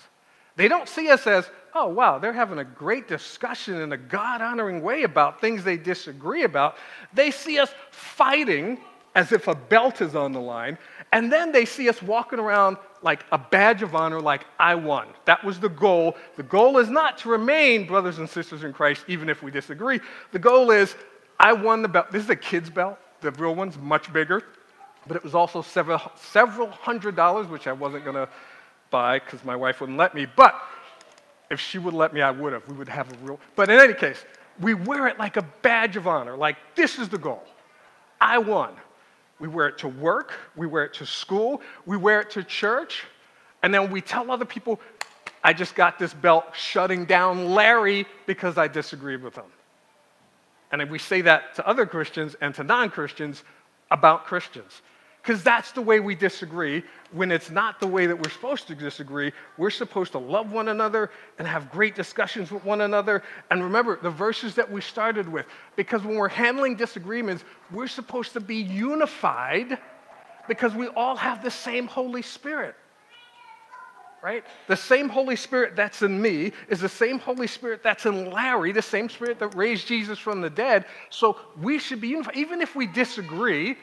They 0.57 0.69
don't 0.69 0.89
see 0.89 1.09
us 1.09 1.27
as, 1.27 1.49
oh, 1.75 1.89
wow, 1.89 2.19
they're 2.19 2.33
having 2.33 2.59
a 2.59 2.65
great 2.65 3.09
discussion 3.09 3.81
in 3.81 3.93
a 3.93 3.97
God 3.97 4.43
honoring 4.43 4.83
way 4.83 5.05
about 5.05 5.41
things 5.41 5.65
they 5.65 5.77
disagree 5.77 6.45
about. 6.45 6.77
They 7.15 7.31
see 7.31 7.59
us 7.59 7.73
fighting 7.91 8.79
as 9.15 9.33
if 9.33 9.49
a 9.49 9.55
belt 9.55 10.01
is 10.01 10.15
on 10.15 10.33
the 10.33 10.41
line, 10.41 10.79
and 11.13 11.33
then 11.33 11.51
they 11.51 11.65
see 11.65 11.89
us 11.89 12.01
walking 12.01 12.39
around 12.39 12.77
like 13.03 13.25
a 13.33 13.39
badge 13.39 13.83
of 13.83 13.95
honor, 13.95 14.21
like 14.21 14.47
I 14.59 14.75
won. 14.75 15.09
That 15.25 15.43
was 15.43 15.59
the 15.59 15.69
goal. 15.69 16.17
The 16.37 16.43
goal 16.43 16.79
is 16.79 16.89
not 16.89 17.19
to 17.19 17.29
remain 17.29 17.87
brothers 17.87 18.19
and 18.19 18.29
sisters 18.29 18.63
in 18.63 18.73
Christ, 18.73 19.05
even 19.09 19.29
if 19.29 19.43
we 19.43 19.51
disagree. 19.51 20.01
The 20.33 20.39
goal 20.39 20.71
is, 20.71 20.95
I 21.39 21.53
won 21.53 21.83
the 21.83 21.89
belt. 21.89 22.13
This 22.13 22.25
is 22.25 22.31
a 22.31 22.37
kid's 22.37 22.71
belt. 22.71 22.99
The 23.21 23.33
real 23.33 23.55
one's 23.55 23.79
much 23.79 24.13
bigger, 24.13 24.45
but 25.07 25.17
it 25.17 25.25
was 25.25 25.35
also 25.35 25.63
several, 25.63 26.01
several 26.17 26.71
hundred 26.71 27.17
dollars, 27.17 27.47
which 27.49 27.67
I 27.67 27.73
wasn't 27.73 28.05
going 28.05 28.17
to 28.17 28.29
buy 28.91 29.19
because 29.19 29.45
my 29.45 29.57
wife 29.57 29.81
wouldn't 29.81 29.99
let 29.99 30.15
me. 30.15 30.27
But 30.37 30.55
if 31.51 31.59
she 31.59 31.79
would 31.79 31.95
let 31.95 32.15
me, 32.15 32.23
I 32.23 32.31
would 32.31 32.53
have. 32.53 32.67
We 32.69 32.77
would 32.77 32.89
have 32.89 33.13
a 33.13 33.17
real. 33.25 33.41
But 33.57 33.71
in 33.71 33.79
any 33.79 33.95
case, 33.95 34.25
we 34.61 34.75
wear 34.75 35.07
it 35.09 35.19
like 35.19 35.37
a 35.37 35.43
badge 35.63 35.97
of 35.97 36.07
honor, 36.07 36.37
like 36.37 36.57
this 36.77 36.99
is 36.99 37.09
the 37.09 37.19
goal. 37.19 37.43
I 38.21 38.39
won. 38.39 38.75
We 39.41 39.49
wear 39.49 39.67
it 39.69 39.79
to 39.79 39.89
work, 39.89 40.35
we 40.55 40.67
wear 40.67 40.85
it 40.85 40.95
to 40.95 41.07
school, 41.07 41.63
we 41.87 41.97
wear 41.97 42.21
it 42.21 42.31
to 42.31 42.45
church, 42.45 43.05
and 43.63 43.73
then 43.73 43.91
we 43.91 44.01
tell 44.01 44.31
other 44.31 44.45
people, 44.45 44.79
I 45.43 45.55
just 45.55 45.75
got 45.75 45.99
this 45.99 46.13
belt 46.13 46.45
shutting 46.55 47.07
down 47.07 47.51
Larry 47.51 48.07
because 48.27 48.59
I 48.59 48.69
disagreed 48.69 49.23
with 49.23 49.35
him. 49.35 49.45
And 50.71 50.89
we 50.91 50.99
say 50.99 51.23
that 51.23 51.55
to 51.57 51.67
other 51.67 51.87
Christians 51.87 52.37
and 52.41 52.55
to 52.55 52.63
non 52.63 52.91
Christians 52.91 53.43
about 53.91 54.27
Christians 54.27 54.83
because 55.23 55.43
that's 55.43 55.73
the 55.73 55.83
way 55.83 56.01
we 56.01 56.15
disagree 56.15 56.83
when 57.13 57.31
it's 57.31 57.51
not 57.51 57.79
the 57.79 57.87
way 57.87 58.07
that 58.07 58.17
we're 58.17 58.31
supposed 58.31 58.67
to 58.69 58.75
disagree. 58.75 59.33
We're 59.59 59.71
supposed 59.71 60.13
to 60.13 60.19
love 60.19 60.53
one 60.53 60.69
another 60.69 61.11
and 61.39 61.47
have 61.47 61.71
great 61.71 61.95
discussions 61.95 62.51
with 62.51 62.65
one 62.65 62.81
another. 62.81 63.23
And 63.51 63.63
remember 63.63 63.99
the 64.01 64.11
verses 64.11 64.55
that 64.55 64.71
we 64.71 64.81
started 64.81 65.29
with, 65.29 65.47
because 65.77 66.05
when 66.05 66.17
we're 66.17 66.29
handling 66.29 66.75
disagreements, 66.75 67.45
we're 67.71 67.89
supposed 67.89 68.33
to 68.33 68.41
be 68.41 68.57
unified 68.57 69.79
because 70.49 70.75
we 70.75 70.89
all 70.89 71.17
have 71.17 71.43
the 71.43 71.51
same 71.51 71.87
Holy 71.87 72.23
Spirit. 72.23 72.75
Right? 74.23 74.45
The 74.69 74.77
same 74.77 75.09
Holy 75.09 75.37
Spirit 75.37 75.77
that's 75.77 76.03
in 76.03 76.21
me 76.21 76.53
is 76.69 76.81
the 76.81 76.89
same 76.91 77.19
Holy 77.19 77.47
Spirit 77.47 77.83
that's 77.83 78.05
in 78.05 78.31
Larry, 78.31 78.71
the 78.71 78.83
same 78.83 79.09
Spirit 79.09 79.39
that 79.39 79.55
raised 79.55 79.87
Jesus 79.87 80.19
from 80.19 80.41
the 80.41 80.51
dead. 80.51 80.85
So 81.09 81.39
we 81.61 81.79
should 81.79 82.01
be 82.03 82.09
unified. 82.09 82.37
Even 82.37 82.61
if 82.61 82.77
we 82.77 82.87
disagree, 82.87 83.77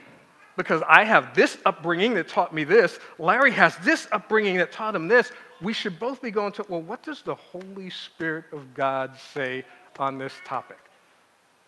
because 0.57 0.81
I 0.89 1.05
have 1.05 1.33
this 1.33 1.57
upbringing 1.65 2.15
that 2.15 2.27
taught 2.27 2.53
me 2.53 2.63
this, 2.63 2.99
Larry 3.19 3.51
has 3.51 3.77
this 3.77 4.07
upbringing 4.11 4.57
that 4.57 4.71
taught 4.71 4.95
him 4.95 5.07
this. 5.07 5.31
We 5.61 5.71
should 5.71 5.99
both 5.99 6.21
be 6.21 6.31
going 6.31 6.51
to, 6.53 6.65
well, 6.67 6.81
what 6.81 7.03
does 7.03 7.21
the 7.21 7.35
Holy 7.35 7.89
Spirit 7.91 8.45
of 8.51 8.73
God 8.73 9.15
say 9.33 9.63
on 9.99 10.17
this 10.17 10.33
topic? 10.45 10.77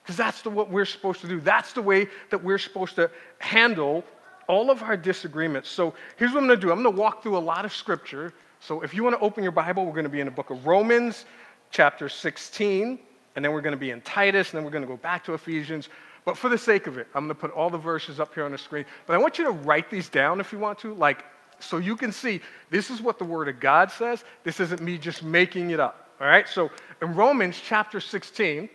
Because 0.04 0.18
that's 0.18 0.42
the, 0.42 0.50
what 0.50 0.72
we're 0.72 0.86
supposed 0.86 1.22
to 1.22 1.28
do. 1.28 1.40
That's 1.40 1.72
the 1.72 1.84
way 1.84 2.08
that 2.32 2.44
we're 2.44 2.58
supposed 2.58 2.96
to 2.96 3.12
handle 3.38 4.04
all 4.48 4.72
of 4.72 4.82
our 4.82 4.98
disagreements. 4.98 5.70
So 5.70 5.94
here's 6.18 6.32
what 6.32 6.42
I'm 6.42 6.48
going 6.48 6.60
to 6.60 6.66
do 6.66 6.72
I'm 6.72 6.82
going 6.82 6.96
to 6.96 7.00
walk 7.00 7.22
through 7.22 7.38
a 7.38 7.40
lot 7.40 7.66
of 7.66 7.74
scripture. 7.74 8.34
So 8.60 8.82
if 8.82 8.94
you 8.94 9.04
want 9.04 9.16
to 9.16 9.22
open 9.22 9.44
your 9.44 9.52
Bible, 9.52 9.86
we're 9.86 9.94
going 9.94 10.04
to 10.04 10.10
be 10.10 10.20
in 10.20 10.26
the 10.26 10.32
book 10.32 10.50
of 10.50 10.66
Romans, 10.66 11.26
chapter 11.70 12.10
16, 12.10 13.00
and 13.36 13.46
then 13.46 13.52
we're 13.54 13.62
going 13.62 13.74
to 13.74 13.78
be 13.78 13.92
in 13.92 14.02
Titus, 14.02 14.50
and 14.50 14.58
then 14.58 14.66
we're 14.66 14.72
going 14.72 14.84
to 14.84 14.88
go 14.88 14.98
back 14.98 15.24
to 15.26 15.34
Ephesians. 15.36 15.90
But 16.30 16.38
for 16.38 16.48
the 16.48 16.60
sake 16.60 16.86
of 16.86 17.00
it, 17.00 17.08
I'm 17.16 17.24
going 17.26 17.36
to 17.36 17.42
put 17.42 17.50
all 17.54 17.72
the 17.72 17.80
verses 17.80 18.20
up 18.20 18.36
here 18.36 18.46
on 18.46 18.52
the 18.52 18.58
screen. 18.60 18.86
But 19.08 19.16
I 19.16 19.18
want 19.18 19.40
you 19.40 19.46
to 19.46 19.50
write 19.50 19.90
these 19.90 20.10
down 20.10 20.40
if 20.40 20.54
you 20.54 20.60
want 20.60 20.78
to, 20.78 20.94
like, 20.94 21.26
so 21.60 21.78
you 21.78 21.96
can 21.96 22.12
see 22.12 22.40
this 22.70 22.92
is 22.92 23.02
what 23.02 23.18
the 23.18 23.26
Word 23.26 23.48
of 23.48 23.60
God 23.60 23.90
says. 23.90 24.24
This 24.44 24.60
isn't 24.60 24.80
me 24.80 25.00
just 25.00 25.24
making 25.24 25.72
it 25.72 25.80
up. 25.80 26.12
All 26.22 26.28
right? 26.28 26.48
So 26.48 26.70
in 27.02 27.16
Romans 27.16 27.60
chapter 27.60 28.00
16, 28.00 28.70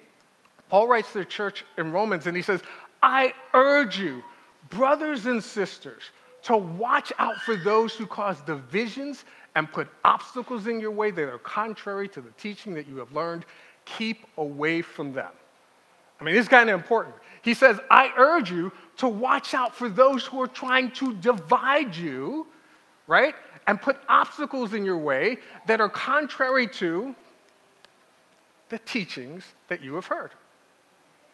Paul 0.68 0.88
writes 0.88 1.12
to 1.12 1.18
the 1.18 1.24
church 1.24 1.64
in 1.78 1.92
Romans 1.92 2.26
and 2.26 2.34
he 2.36 2.42
says, 2.42 2.60
I 3.04 3.32
urge 3.52 4.00
you, 4.00 4.24
brothers 4.70 5.26
and 5.26 5.40
sisters, 5.40 6.02
to 6.42 6.56
watch 6.56 7.12
out 7.20 7.36
for 7.36 7.54
those 7.54 7.94
who 7.94 8.04
cause 8.04 8.40
divisions 8.40 9.26
and 9.54 9.70
put 9.70 9.86
obstacles 10.04 10.66
in 10.66 10.80
your 10.80 10.90
way 10.90 11.12
that 11.12 11.28
are 11.28 11.38
contrary 11.38 12.08
to 12.08 12.20
the 12.20 12.32
teaching 12.32 12.74
that 12.74 12.88
you 12.88 12.96
have 12.96 13.12
learned. 13.12 13.44
Keep 13.84 14.26
away 14.38 14.82
from 14.82 15.12
them. 15.12 15.30
I 16.24 16.26
mean, 16.26 16.36
this 16.36 16.46
is 16.46 16.48
kind 16.48 16.70
of 16.70 16.80
important. 16.80 17.14
He 17.42 17.52
says, 17.52 17.78
I 17.90 18.10
urge 18.16 18.50
you 18.50 18.72
to 18.96 19.08
watch 19.08 19.52
out 19.52 19.74
for 19.76 19.90
those 19.90 20.24
who 20.24 20.40
are 20.40 20.46
trying 20.46 20.90
to 20.92 21.12
divide 21.16 21.94
you, 21.94 22.46
right? 23.06 23.34
And 23.66 23.78
put 23.78 23.98
obstacles 24.08 24.72
in 24.72 24.86
your 24.86 24.96
way 24.96 25.36
that 25.66 25.82
are 25.82 25.90
contrary 25.90 26.66
to 26.68 27.14
the 28.70 28.78
teachings 28.78 29.44
that 29.68 29.82
you 29.82 29.94
have 29.96 30.06
heard. 30.06 30.30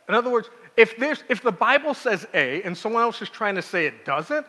In 0.08 0.16
other 0.16 0.28
words, 0.28 0.50
if, 0.76 1.00
if 1.28 1.40
the 1.40 1.52
Bible 1.52 1.94
says 1.94 2.26
A 2.34 2.60
and 2.64 2.76
someone 2.76 3.02
else 3.02 3.22
is 3.22 3.30
trying 3.30 3.54
to 3.54 3.62
say 3.62 3.86
it 3.86 4.04
doesn't, 4.04 4.44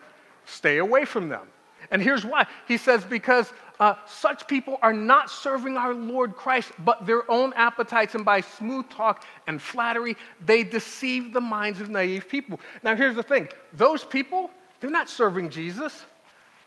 stay 0.45 0.79
away 0.79 1.05
from 1.05 1.29
them. 1.29 1.47
And 1.89 2.01
here's 2.01 2.23
why. 2.23 2.45
He 2.67 2.77
says, 2.77 3.03
because 3.03 3.51
uh, 3.79 3.95
such 4.05 4.47
people 4.47 4.77
are 4.83 4.93
not 4.93 5.31
serving 5.31 5.75
our 5.75 5.93
Lord 5.93 6.35
Christ, 6.35 6.71
but 6.79 7.05
their 7.07 7.29
own 7.29 7.51
appetites, 7.53 8.13
and 8.13 8.23
by 8.23 8.41
smooth 8.41 8.87
talk 8.89 9.25
and 9.47 9.59
flattery, 9.59 10.15
they 10.45 10.63
deceive 10.63 11.33
the 11.33 11.41
minds 11.41 11.81
of 11.81 11.89
naive 11.89 12.29
people. 12.29 12.59
Now, 12.83 12.95
here's 12.95 13.15
the 13.15 13.23
thing 13.23 13.49
those 13.73 14.03
people, 14.03 14.51
they're 14.79 14.91
not 14.91 15.09
serving 15.09 15.49
Jesus, 15.49 16.05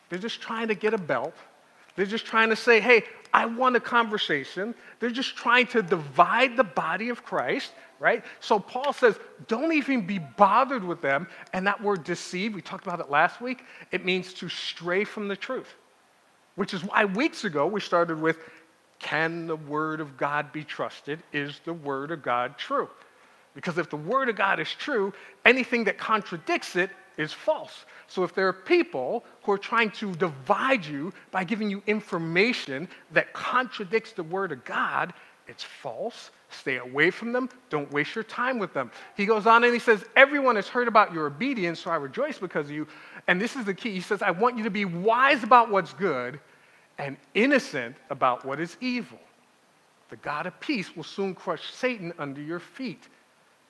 they're 0.09 0.19
just 0.19 0.41
trying 0.41 0.69
to 0.69 0.75
get 0.75 0.93
a 0.93 0.99
belt. 0.99 1.35
They're 1.97 2.07
just 2.07 2.27
trying 2.27 2.51
to 2.51 2.57
say, 2.57 2.81
hey, 2.81 3.05
I 3.33 3.47
want 3.47 3.77
a 3.77 3.81
conversation. 3.81 4.75
They're 4.99 5.11
just 5.11 5.37
trying 5.37 5.69
to 5.69 5.83
divide 5.83 6.57
the 6.57 6.65
body 6.65 7.09
of 7.09 7.25
Christ 7.25 7.71
right? 7.99 8.25
So 8.41 8.59
Paul 8.59 8.93
says, 8.93 9.17
don't 9.49 9.73
even 9.73 10.07
be 10.07 10.19
bothered 10.19 10.85
with 10.85 11.01
them. 11.01 11.27
And 11.53 11.67
that 11.67 11.83
word 11.83 12.05
deceive, 12.05 12.55
we 12.55 12.63
talked 12.63 12.87
about 12.87 13.01
it 13.01 13.11
last 13.11 13.41
week, 13.41 13.65
it 13.93 14.05
means 14.05 14.35
to 14.35 14.49
stray 14.49 15.05
from 15.05 15.29
the 15.29 15.37
truth, 15.37 15.75
which 16.57 16.75
is 16.75 16.85
why 16.85 17.05
weeks 17.05 17.45
ago 17.45 17.67
we 17.67 17.81
started 17.81 18.21
with, 18.21 18.39
can 18.99 19.47
the 19.47 19.57
word 19.57 20.01
of 20.01 20.17
God 20.17 20.53
be 20.53 20.65
trusted? 20.65 21.23
Is 21.33 21.61
the 21.65 21.75
word 21.75 22.11
of 22.11 22.23
God 22.23 22.57
true? 22.57 22.89
Because 23.55 23.79
if 23.79 23.91
the 23.91 23.97
word 23.97 24.29
of 24.29 24.37
God 24.37 24.59
is 24.61 24.73
true, 24.73 25.13
anything 25.45 25.85
that 25.85 25.99
contradicts 25.99 26.75
it 26.77 26.91
is 27.17 27.33
false. 27.33 27.85
So 28.09 28.25
if 28.25 28.35
there 28.35 28.49
are 28.49 28.53
people 28.53 29.25
who 29.43 29.53
are 29.53 29.59
trying 29.59 29.91
to 29.93 30.13
divide 30.15 30.85
you 30.85 31.13
by 31.31 31.45
giving 31.45 31.71
you 31.71 31.83
information 31.87 32.89
that 33.13 33.33
contradicts 33.33 34.13
the 34.13 34.25
word 34.25 34.53
of 34.53 34.65
God, 34.65 35.13
it's 35.47 35.63
false. 35.63 36.31
Stay 36.59 36.77
away 36.79 37.11
from 37.11 37.33
them. 37.33 37.49
Don't 37.71 37.91
waste 37.93 38.15
your 38.15 38.25
time 38.25 38.59
with 38.59 38.73
them. 38.73 38.91
He 39.17 39.27
goes 39.27 39.47
on 39.47 39.65
and 39.65 39.73
he 39.73 39.79
says, 39.79 40.05
Everyone 40.17 40.57
has 40.57 40.69
heard 40.69 40.89
about 40.89 41.13
your 41.13 41.27
obedience, 41.27 41.81
so 41.81 41.91
I 41.91 41.97
rejoice 41.97 42.39
because 42.39 42.67
of 42.67 42.73
you. 42.73 42.87
And 43.27 43.41
this 43.41 43.57
is 43.57 43.65
the 43.65 43.75
key. 43.75 43.93
He 43.93 44.01
says, 44.01 44.23
I 44.23 44.31
want 44.31 44.57
you 44.57 44.65
to 44.65 44.71
be 44.71 44.85
wise 44.85 45.43
about 45.43 45.71
what's 45.71 45.93
good 45.93 46.41
and 46.99 47.17
innocent 47.35 47.97
about 48.11 48.45
what 48.45 48.61
is 48.61 48.77
evil. 48.81 49.19
The 50.11 50.17
God 50.17 50.47
of 50.47 50.59
peace 50.61 50.95
will 50.95 51.05
soon 51.05 51.35
crush 51.35 51.73
Satan 51.73 52.13
under 52.19 52.41
your 52.41 52.61
feet. 52.61 53.09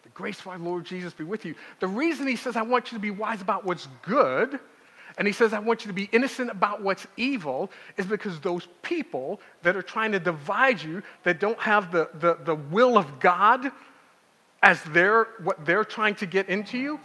The 0.03 0.11
grace 0.11 0.41
of 0.41 0.49
our 0.49 0.59
Lord 0.59 0.85
Jesus 0.85 1.15
be 1.15 1.25
with 1.25 1.45
you. 1.45 1.55
The 1.81 1.87
reason 1.87 2.27
he 2.27 2.37
says, 2.37 2.57
I 2.57 2.63
want 2.63 2.93
you 2.93 2.99
to 2.99 3.03
be 3.03 3.11
wise 3.11 3.41
about 3.41 3.65
what's 3.65 3.89
good 4.03 4.61
and 5.17 5.27
he 5.27 5.33
says, 5.33 5.53
I 5.53 5.61
want 5.61 5.85
you 5.85 5.89
to 5.89 5.95
be 5.95 6.09
innocent 6.13 6.51
about 6.51 6.83
what's 6.83 7.07
evil, 7.17 7.71
is 7.97 8.07
because 8.07 8.41
those 8.41 8.67
people 8.83 9.41
that 9.63 9.77
are 9.77 9.83
trying 9.83 10.13
to 10.13 10.19
divide 10.19 10.83
you, 10.83 11.03
that 11.23 11.39
don't 11.39 11.59
have 11.61 11.93
the, 11.93 12.11
the, 12.19 12.39
the 12.45 12.55
will 12.55 12.99
of 12.99 13.21
God 13.21 13.71
as 14.63 14.83
their, 14.85 15.29
what 15.43 15.65
they're 15.65 15.85
trying 15.85 16.17
to 16.17 16.27
get 16.27 16.49
into 16.49 16.79
you, 16.79 16.99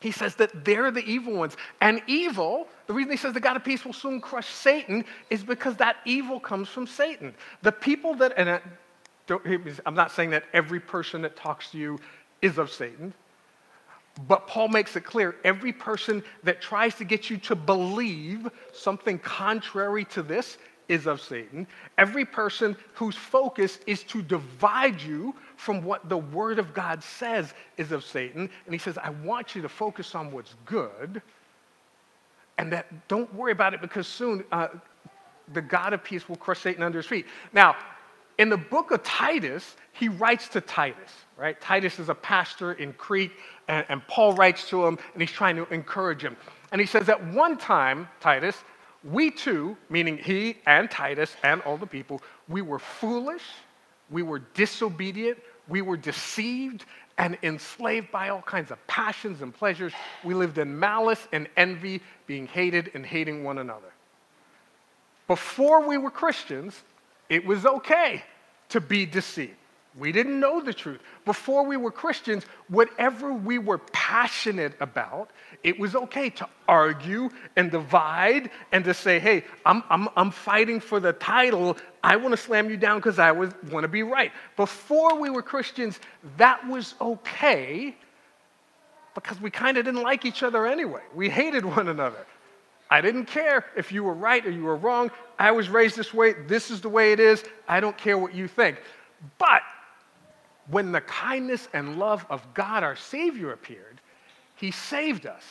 he 0.00 0.10
says 0.10 0.36
that 0.36 0.64
they're 0.64 0.90
the 0.90 1.04
evil 1.04 1.34
ones. 1.34 1.56
And 1.80 2.02
evil, 2.06 2.68
the 2.86 2.92
reason 2.92 3.10
he 3.10 3.16
says 3.16 3.32
the 3.32 3.40
God 3.40 3.56
of 3.56 3.64
peace 3.64 3.84
will 3.84 3.92
soon 3.92 4.20
crush 4.20 4.48
Satan 4.48 5.04
is 5.30 5.42
because 5.42 5.76
that 5.76 5.96
evil 6.04 6.38
comes 6.38 6.68
from 6.68 6.86
Satan. 6.86 7.34
The 7.62 7.72
people 7.72 8.14
that, 8.16 8.34
and 8.36 8.50
I, 8.50 8.60
I'm 9.86 9.94
not 9.94 10.12
saying 10.12 10.30
that 10.30 10.44
every 10.52 10.80
person 10.80 11.22
that 11.22 11.36
talks 11.36 11.70
to 11.70 11.78
you 11.78 11.98
is 12.42 12.58
of 12.58 12.70
Satan. 12.70 13.14
But 14.28 14.46
Paul 14.46 14.68
makes 14.68 14.94
it 14.94 15.04
clear 15.04 15.36
every 15.44 15.72
person 15.72 16.22
that 16.44 16.60
tries 16.60 16.94
to 16.96 17.04
get 17.04 17.30
you 17.30 17.36
to 17.38 17.56
believe 17.56 18.48
something 18.72 19.18
contrary 19.18 20.04
to 20.06 20.22
this 20.22 20.58
is 20.88 21.06
of 21.06 21.20
Satan. 21.20 21.66
Every 21.98 22.24
person 22.24 22.76
whose 22.92 23.16
focus 23.16 23.78
is 23.86 24.02
to 24.04 24.22
divide 24.22 25.00
you 25.00 25.34
from 25.56 25.82
what 25.82 26.08
the 26.08 26.18
Word 26.18 26.58
of 26.58 26.74
God 26.74 27.02
says 27.02 27.54
is 27.76 27.90
of 27.90 28.04
Satan. 28.04 28.48
And 28.66 28.74
he 28.74 28.78
says, 28.78 28.98
I 28.98 29.10
want 29.10 29.54
you 29.54 29.62
to 29.62 29.68
focus 29.68 30.14
on 30.14 30.30
what's 30.30 30.54
good. 30.64 31.22
And 32.58 32.72
that 32.72 33.08
don't 33.08 33.32
worry 33.34 33.52
about 33.52 33.74
it 33.74 33.80
because 33.80 34.06
soon 34.06 34.44
uh, 34.52 34.68
the 35.52 35.62
God 35.62 35.92
of 35.92 36.04
peace 36.04 36.28
will 36.28 36.36
crush 36.36 36.60
Satan 36.60 36.82
under 36.82 36.98
his 36.98 37.06
feet. 37.06 37.26
Now, 37.52 37.76
in 38.38 38.48
the 38.48 38.56
book 38.56 38.90
of 38.90 39.02
Titus, 39.02 39.76
he 39.94 40.08
writes 40.08 40.48
to 40.48 40.60
Titus, 40.60 41.10
right? 41.36 41.58
Titus 41.60 42.00
is 42.00 42.08
a 42.08 42.14
pastor 42.14 42.72
in 42.72 42.92
Crete, 42.94 43.30
and, 43.68 43.86
and, 43.88 44.06
Paul 44.08 44.34
writes 44.34 44.68
to 44.70 44.84
him, 44.84 44.98
and 45.12 45.22
he's 45.22 45.30
trying 45.30 45.54
to 45.56 45.72
encourage 45.72 46.20
him. 46.20 46.36
And 46.72 46.80
he 46.80 46.86
says, 46.86 47.08
At 47.08 47.24
one 47.32 47.56
time, 47.56 48.08
Titus, 48.20 48.56
we 49.04 49.30
too, 49.30 49.76
meaning 49.88 50.18
he 50.18 50.56
and 50.66 50.90
Titus 50.90 51.36
and 51.44 51.62
all 51.62 51.76
the 51.76 51.86
people, 51.86 52.20
we 52.48 52.60
were 52.60 52.80
foolish, 52.80 53.44
we 54.10 54.22
were 54.22 54.40
disobedient, 54.54 55.38
we 55.68 55.80
were 55.80 55.96
deceived 55.96 56.84
and 57.16 57.38
enslaved 57.44 58.10
by 58.10 58.30
all 58.30 58.42
kinds 58.42 58.72
of 58.72 58.84
passions 58.88 59.42
and 59.42 59.54
pleasures. 59.54 59.92
We 60.24 60.34
lived 60.34 60.58
in 60.58 60.76
malice 60.76 61.28
and 61.32 61.48
envy, 61.56 62.02
being 62.26 62.48
hated 62.48 62.90
and 62.94 63.06
hating 63.06 63.44
one 63.44 63.58
another. 63.58 63.92
Before 65.28 65.86
we 65.86 65.98
were 65.98 66.10
Christians, 66.10 66.82
it 67.28 67.46
was 67.46 67.64
okay 67.64 68.24
to 68.70 68.80
be 68.80 69.06
deceived. 69.06 69.54
We 69.96 70.10
didn't 70.10 70.40
know 70.40 70.60
the 70.60 70.74
truth. 70.74 71.00
Before 71.24 71.64
we 71.64 71.76
were 71.76 71.92
Christians, 71.92 72.44
whatever 72.68 73.32
we 73.32 73.58
were 73.58 73.78
passionate 73.78 74.72
about, 74.80 75.30
it 75.62 75.78
was 75.78 75.94
okay 75.94 76.30
to 76.30 76.48
argue 76.66 77.30
and 77.54 77.70
divide 77.70 78.50
and 78.72 78.84
to 78.86 78.92
say, 78.92 79.20
hey, 79.20 79.44
I'm, 79.64 79.84
I'm, 79.88 80.08
I'm 80.16 80.32
fighting 80.32 80.80
for 80.80 80.98
the 80.98 81.12
title. 81.12 81.76
I 82.02 82.16
want 82.16 82.32
to 82.32 82.36
slam 82.36 82.70
you 82.70 82.76
down 82.76 82.98
because 82.98 83.20
I 83.20 83.30
want 83.30 83.54
to 83.82 83.88
be 83.88 84.02
right. 84.02 84.32
Before 84.56 85.20
we 85.20 85.30
were 85.30 85.42
Christians, 85.42 86.00
that 86.38 86.66
was 86.66 86.96
okay 87.00 87.96
because 89.14 89.40
we 89.40 89.50
kind 89.50 89.76
of 89.76 89.84
didn't 89.84 90.02
like 90.02 90.24
each 90.24 90.42
other 90.42 90.66
anyway. 90.66 91.02
We 91.14 91.30
hated 91.30 91.64
one 91.64 91.86
another. 91.86 92.26
I 92.90 93.00
didn't 93.00 93.26
care 93.26 93.64
if 93.76 93.92
you 93.92 94.02
were 94.02 94.14
right 94.14 94.44
or 94.44 94.50
you 94.50 94.64
were 94.64 94.76
wrong. 94.76 95.12
I 95.38 95.52
was 95.52 95.68
raised 95.68 95.96
this 95.96 96.12
way. 96.12 96.32
This 96.32 96.72
is 96.72 96.80
the 96.80 96.88
way 96.88 97.12
it 97.12 97.20
is. 97.20 97.44
I 97.68 97.78
don't 97.78 97.96
care 97.96 98.18
what 98.18 98.34
you 98.34 98.48
think. 98.48 98.78
But 99.38 99.62
when 100.68 100.92
the 100.92 101.00
kindness 101.02 101.68
and 101.72 101.98
love 101.98 102.24
of 102.30 102.42
God, 102.54 102.82
our 102.82 102.96
Savior, 102.96 103.52
appeared, 103.52 104.00
He 104.56 104.70
saved 104.70 105.26
us. 105.26 105.42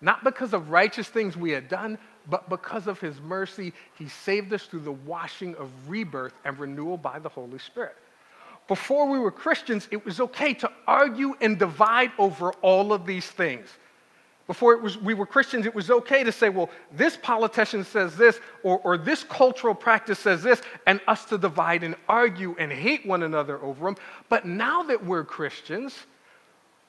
Not 0.00 0.24
because 0.24 0.52
of 0.52 0.70
righteous 0.70 1.08
things 1.08 1.36
we 1.36 1.50
had 1.50 1.68
done, 1.68 1.98
but 2.28 2.48
because 2.48 2.86
of 2.86 3.00
His 3.00 3.20
mercy, 3.20 3.72
He 3.98 4.08
saved 4.08 4.52
us 4.52 4.64
through 4.64 4.80
the 4.80 4.92
washing 4.92 5.54
of 5.56 5.70
rebirth 5.88 6.34
and 6.44 6.58
renewal 6.58 6.96
by 6.96 7.18
the 7.18 7.28
Holy 7.28 7.58
Spirit. 7.58 7.96
Before 8.66 9.08
we 9.08 9.18
were 9.18 9.30
Christians, 9.30 9.88
it 9.90 10.04
was 10.04 10.20
okay 10.20 10.54
to 10.54 10.70
argue 10.86 11.34
and 11.40 11.58
divide 11.58 12.12
over 12.18 12.52
all 12.62 12.92
of 12.92 13.06
these 13.06 13.26
things. 13.26 13.68
Before 14.46 14.74
it 14.74 14.82
was, 14.82 14.98
we 14.98 15.14
were 15.14 15.24
Christians, 15.24 15.64
it 15.64 15.74
was 15.74 15.90
okay 15.90 16.22
to 16.22 16.30
say, 16.30 16.50
well, 16.50 16.68
this 16.92 17.16
politician 17.16 17.82
says 17.82 18.14
this, 18.14 18.40
or, 18.62 18.78
or 18.80 18.98
this 18.98 19.24
cultural 19.24 19.74
practice 19.74 20.18
says 20.18 20.42
this, 20.42 20.60
and 20.86 21.00
us 21.08 21.24
to 21.26 21.38
divide 21.38 21.82
and 21.82 21.96
argue 22.08 22.54
and 22.58 22.70
hate 22.70 23.06
one 23.06 23.22
another 23.22 23.62
over 23.62 23.86
them. 23.86 23.96
But 24.28 24.44
now 24.44 24.82
that 24.82 25.02
we're 25.02 25.24
Christians, 25.24 25.94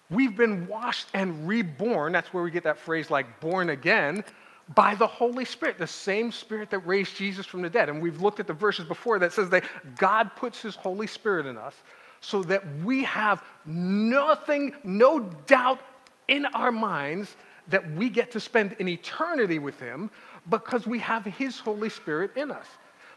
we've 0.09 0.35
been 0.35 0.67
washed 0.67 1.07
and 1.13 1.47
reborn. 1.47 2.11
That's 2.11 2.33
where 2.33 2.43
we 2.43 2.51
get 2.51 2.63
that 2.63 2.77
phrase 2.77 3.09
like 3.09 3.39
born 3.39 3.69
again 3.69 4.25
by 4.73 4.95
the 4.95 5.07
Holy 5.07 5.45
Spirit, 5.45 5.77
the 5.77 5.87
same 5.87 6.31
Spirit 6.31 6.69
that 6.71 6.79
raised 6.79 7.15
Jesus 7.15 7.45
from 7.45 7.61
the 7.61 7.69
dead. 7.69 7.87
And 7.87 8.01
we've 8.01 8.21
looked 8.21 8.39
at 8.41 8.47
the 8.47 8.53
verses 8.53 8.85
before 8.85 9.17
that 9.19 9.31
says 9.31 9.49
that 9.51 9.63
God 9.97 10.31
puts 10.35 10.61
His 10.61 10.75
Holy 10.75 11.07
Spirit 11.07 11.45
in 11.45 11.57
us 11.57 11.75
so 12.19 12.41
that 12.43 12.63
we 12.83 13.03
have 13.03 13.43
nothing, 13.65 14.73
no 14.83 15.19
doubt 15.19 15.79
in 16.27 16.45
our 16.47 16.71
minds 16.71 17.35
that 17.67 17.89
we 17.93 18.09
get 18.09 18.31
to 18.31 18.39
spend 18.39 18.75
an 18.79 18.88
eternity 18.88 19.59
with 19.59 19.79
Him 19.79 20.09
because 20.49 20.85
we 20.85 20.99
have 20.99 21.25
His 21.25 21.59
Holy 21.59 21.89
Spirit 21.89 22.31
in 22.35 22.51
us. 22.51 22.67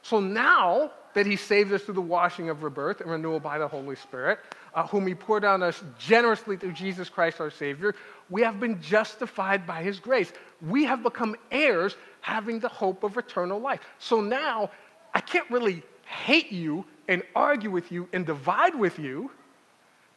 So 0.03 0.21
now 0.21 0.92
that 1.14 1.27
He 1.27 1.37
saved 1.37 1.73
us 1.73 1.83
through 1.83 1.94
the 1.94 2.01
washing 2.01 2.49
of 2.49 2.62
rebirth 2.62 3.01
and 3.01 3.11
renewal 3.11 3.40
by 3.40 3.59
the 3.59 3.68
Holy 3.68 3.97
Spirit, 3.97 4.38
uh, 4.75 4.87
whom 4.87 5.07
He 5.07 5.14
poured 5.14 5.44
on 5.44 5.62
us 5.62 5.83
generously 5.99 6.57
through 6.57 6.73
Jesus 6.73 7.09
Christ 7.09 7.40
our 7.40 7.51
Savior, 7.51 7.94
we 8.31 8.42
have 8.42 8.61
been 8.61 8.81
justified 8.81 9.66
by 9.66 9.83
His 9.83 9.99
grace. 9.99 10.33
We 10.62 10.85
have 10.85 11.03
become 11.03 11.37
heirs 11.51 11.97
having 12.21 12.61
the 12.61 12.68
hope 12.68 13.05
of 13.05 13.16
eternal 13.16 13.59
life. 13.61 13.81
So 13.99 14.21
now 14.21 14.71
I 15.14 15.21
can't 15.21 15.51
really 15.51 15.83
hate 16.07 16.51
you 16.53 16.85
and 17.09 17.23
argue 17.35 17.71
with 17.71 17.90
you 17.92 18.09
and 18.12 18.25
divide 18.25 18.75
with 18.75 18.99
you 18.99 19.31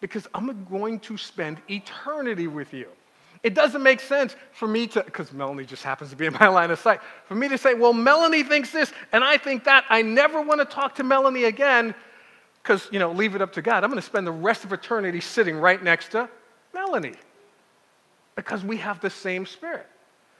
because 0.02 0.28
I'm 0.34 0.66
going 0.66 1.00
to 1.02 1.18
spend 1.18 1.62
eternity 1.70 2.48
with 2.48 2.74
you. 2.74 2.88
It 3.44 3.56
doesn't 3.56 3.82
make 3.82 4.00
sense 4.00 4.36
for 4.52 4.68
me 4.68 4.86
to, 4.88 5.04
because 5.04 5.32
Melanie 5.32 5.66
just 5.66 5.84
happens 5.84 6.10
to 6.12 6.16
be 6.16 6.26
in 6.26 6.34
my 6.34 6.48
line 6.50 6.70
of 6.70 6.80
sight, 6.80 7.00
for 7.26 7.36
me 7.36 7.48
to 7.48 7.58
say, 7.58 7.74
well, 7.74 7.94
Melanie 7.94 8.44
thinks 8.44 8.72
this 8.72 8.92
and 9.14 9.24
I 9.24 9.38
think 9.38 9.64
that. 9.64 9.86
I 9.90 10.02
never 10.02 10.42
want 10.42 10.60
to 10.60 10.66
talk 10.66 10.96
to 10.96 11.04
Melanie 11.04 11.46
again 11.46 11.96
because, 12.62 12.88
you 12.92 13.00
know, 13.00 13.12
leave 13.12 13.36
it 13.36 13.42
up 13.42 13.54
to 13.54 13.62
God. 13.62 13.84
I'm 13.84 13.90
going 13.90 14.02
to 14.02 14.06
spend 14.06 14.28
the 14.28 14.32
rest 14.32 14.64
of 14.64 14.74
eternity 14.74 15.22
sitting 15.22 15.56
right 15.56 15.82
next 15.82 16.10
to 16.10 16.30
Melanie 16.74 17.16
because 18.36 18.64
we 18.64 18.78
have 18.78 19.00
the 19.02 19.10
same 19.10 19.46
spirit. 19.46 19.88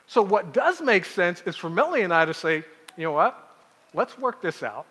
So, 0.06 0.22
what 0.22 0.54
does 0.54 0.82
make 0.82 1.06
sense 1.06 1.42
is 1.46 1.56
for 1.56 1.70
Melanie 1.70 2.04
and 2.04 2.14
I 2.14 2.26
to 2.26 2.34
say, 2.34 2.64
you 2.98 3.04
know 3.04 3.14
what? 3.14 3.56
Let's 3.94 4.18
work 4.18 4.42
this 4.42 4.62
out. 4.62 4.86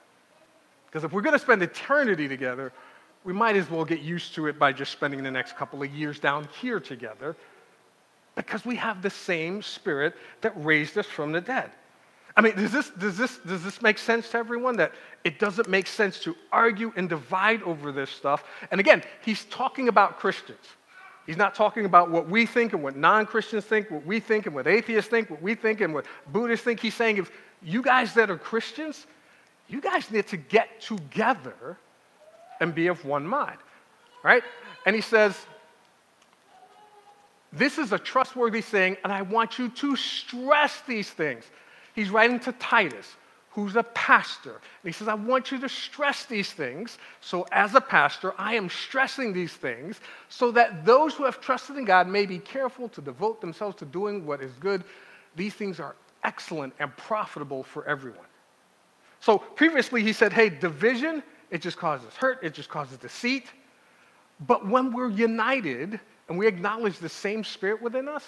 Because 0.86 1.04
if 1.04 1.12
we're 1.12 1.20
going 1.20 1.34
to 1.34 1.38
spend 1.38 1.62
eternity 1.62 2.26
together, 2.26 2.72
we 3.24 3.32
might 3.32 3.56
as 3.56 3.70
well 3.70 3.84
get 3.84 4.00
used 4.00 4.34
to 4.34 4.46
it 4.46 4.58
by 4.58 4.72
just 4.72 4.92
spending 4.92 5.22
the 5.22 5.30
next 5.30 5.56
couple 5.56 5.82
of 5.82 5.94
years 5.94 6.18
down 6.18 6.48
here 6.60 6.80
together 6.80 7.36
because 8.34 8.64
we 8.64 8.76
have 8.76 9.02
the 9.02 9.10
same 9.10 9.60
spirit 9.62 10.14
that 10.40 10.52
raised 10.56 10.96
us 10.96 11.06
from 11.06 11.32
the 11.32 11.40
dead. 11.40 11.70
I 12.36 12.42
mean, 12.42 12.54
does 12.56 12.72
this, 12.72 12.90
does, 12.90 13.18
this, 13.18 13.38
does 13.38 13.62
this 13.62 13.82
make 13.82 13.98
sense 13.98 14.30
to 14.30 14.38
everyone? 14.38 14.76
That 14.76 14.92
it 15.24 15.38
doesn't 15.38 15.68
make 15.68 15.86
sense 15.86 16.20
to 16.20 16.34
argue 16.52 16.92
and 16.96 17.08
divide 17.08 17.62
over 17.64 17.92
this 17.92 18.08
stuff. 18.08 18.44
And 18.70 18.80
again, 18.80 19.02
he's 19.22 19.44
talking 19.46 19.88
about 19.88 20.18
Christians. 20.18 20.64
He's 21.26 21.36
not 21.36 21.54
talking 21.54 21.84
about 21.84 22.10
what 22.10 22.28
we 22.28 22.46
think 22.46 22.72
and 22.72 22.82
what 22.82 22.96
non 22.96 23.26
Christians 23.26 23.64
think, 23.64 23.90
what 23.90 24.06
we 24.06 24.20
think 24.20 24.46
and 24.46 24.54
what 24.54 24.66
atheists 24.66 25.10
think, 25.10 25.28
what 25.28 25.42
we 25.42 25.54
think 25.54 25.80
and 25.80 25.92
what 25.92 26.06
Buddhists 26.32 26.64
think. 26.64 26.80
He's 26.80 26.94
saying, 26.94 27.18
if 27.18 27.30
you 27.62 27.82
guys 27.82 28.14
that 28.14 28.30
are 28.30 28.38
Christians, 28.38 29.06
you 29.68 29.80
guys 29.80 30.10
need 30.10 30.26
to 30.28 30.36
get 30.36 30.80
together 30.80 31.76
and 32.60 32.74
be 32.74 32.86
of 32.86 33.04
one 33.04 33.26
mind, 33.26 33.58
right? 34.22 34.42
And 34.86 34.94
he 34.94 35.02
says, 35.02 35.36
this 37.52 37.78
is 37.78 37.92
a 37.92 37.98
trustworthy 37.98 38.60
thing, 38.60 38.96
and 39.02 39.12
I 39.12 39.22
want 39.22 39.58
you 39.58 39.68
to 39.70 39.96
stress 39.96 40.82
these 40.86 41.10
things. 41.10 41.44
He's 41.94 42.10
writing 42.10 42.38
to 42.40 42.52
Titus, 42.52 43.16
who's 43.50 43.74
a 43.74 43.82
pastor. 43.82 44.52
And 44.52 44.84
he 44.84 44.92
says, 44.92 45.08
I 45.08 45.14
want 45.14 45.50
you 45.50 45.58
to 45.58 45.68
stress 45.68 46.24
these 46.26 46.52
things. 46.52 46.98
So, 47.20 47.46
as 47.50 47.74
a 47.74 47.80
pastor, 47.80 48.34
I 48.38 48.54
am 48.54 48.70
stressing 48.70 49.32
these 49.32 49.52
things 49.52 50.00
so 50.28 50.52
that 50.52 50.84
those 50.84 51.14
who 51.14 51.24
have 51.24 51.40
trusted 51.40 51.76
in 51.76 51.84
God 51.84 52.06
may 52.06 52.24
be 52.24 52.38
careful 52.38 52.88
to 52.90 53.00
devote 53.00 53.40
themselves 53.40 53.76
to 53.76 53.84
doing 53.84 54.24
what 54.24 54.40
is 54.40 54.52
good. 54.60 54.84
These 55.34 55.54
things 55.54 55.80
are 55.80 55.96
excellent 56.22 56.72
and 56.78 56.96
profitable 56.96 57.64
for 57.64 57.84
everyone. 57.86 58.26
So, 59.18 59.38
previously, 59.38 60.04
he 60.04 60.12
said, 60.12 60.32
hey, 60.32 60.50
division, 60.50 61.24
it 61.50 61.62
just 61.62 61.76
causes 61.76 62.14
hurt, 62.14 62.38
it 62.42 62.54
just 62.54 62.68
causes 62.68 62.96
deceit. 62.98 63.46
But 64.46 64.66
when 64.66 64.92
we're 64.92 65.10
united, 65.10 66.00
and 66.28 66.38
we 66.38 66.46
acknowledge 66.46 66.98
the 66.98 67.08
same 67.08 67.44
spirit 67.44 67.82
within 67.82 68.08
us, 68.08 68.24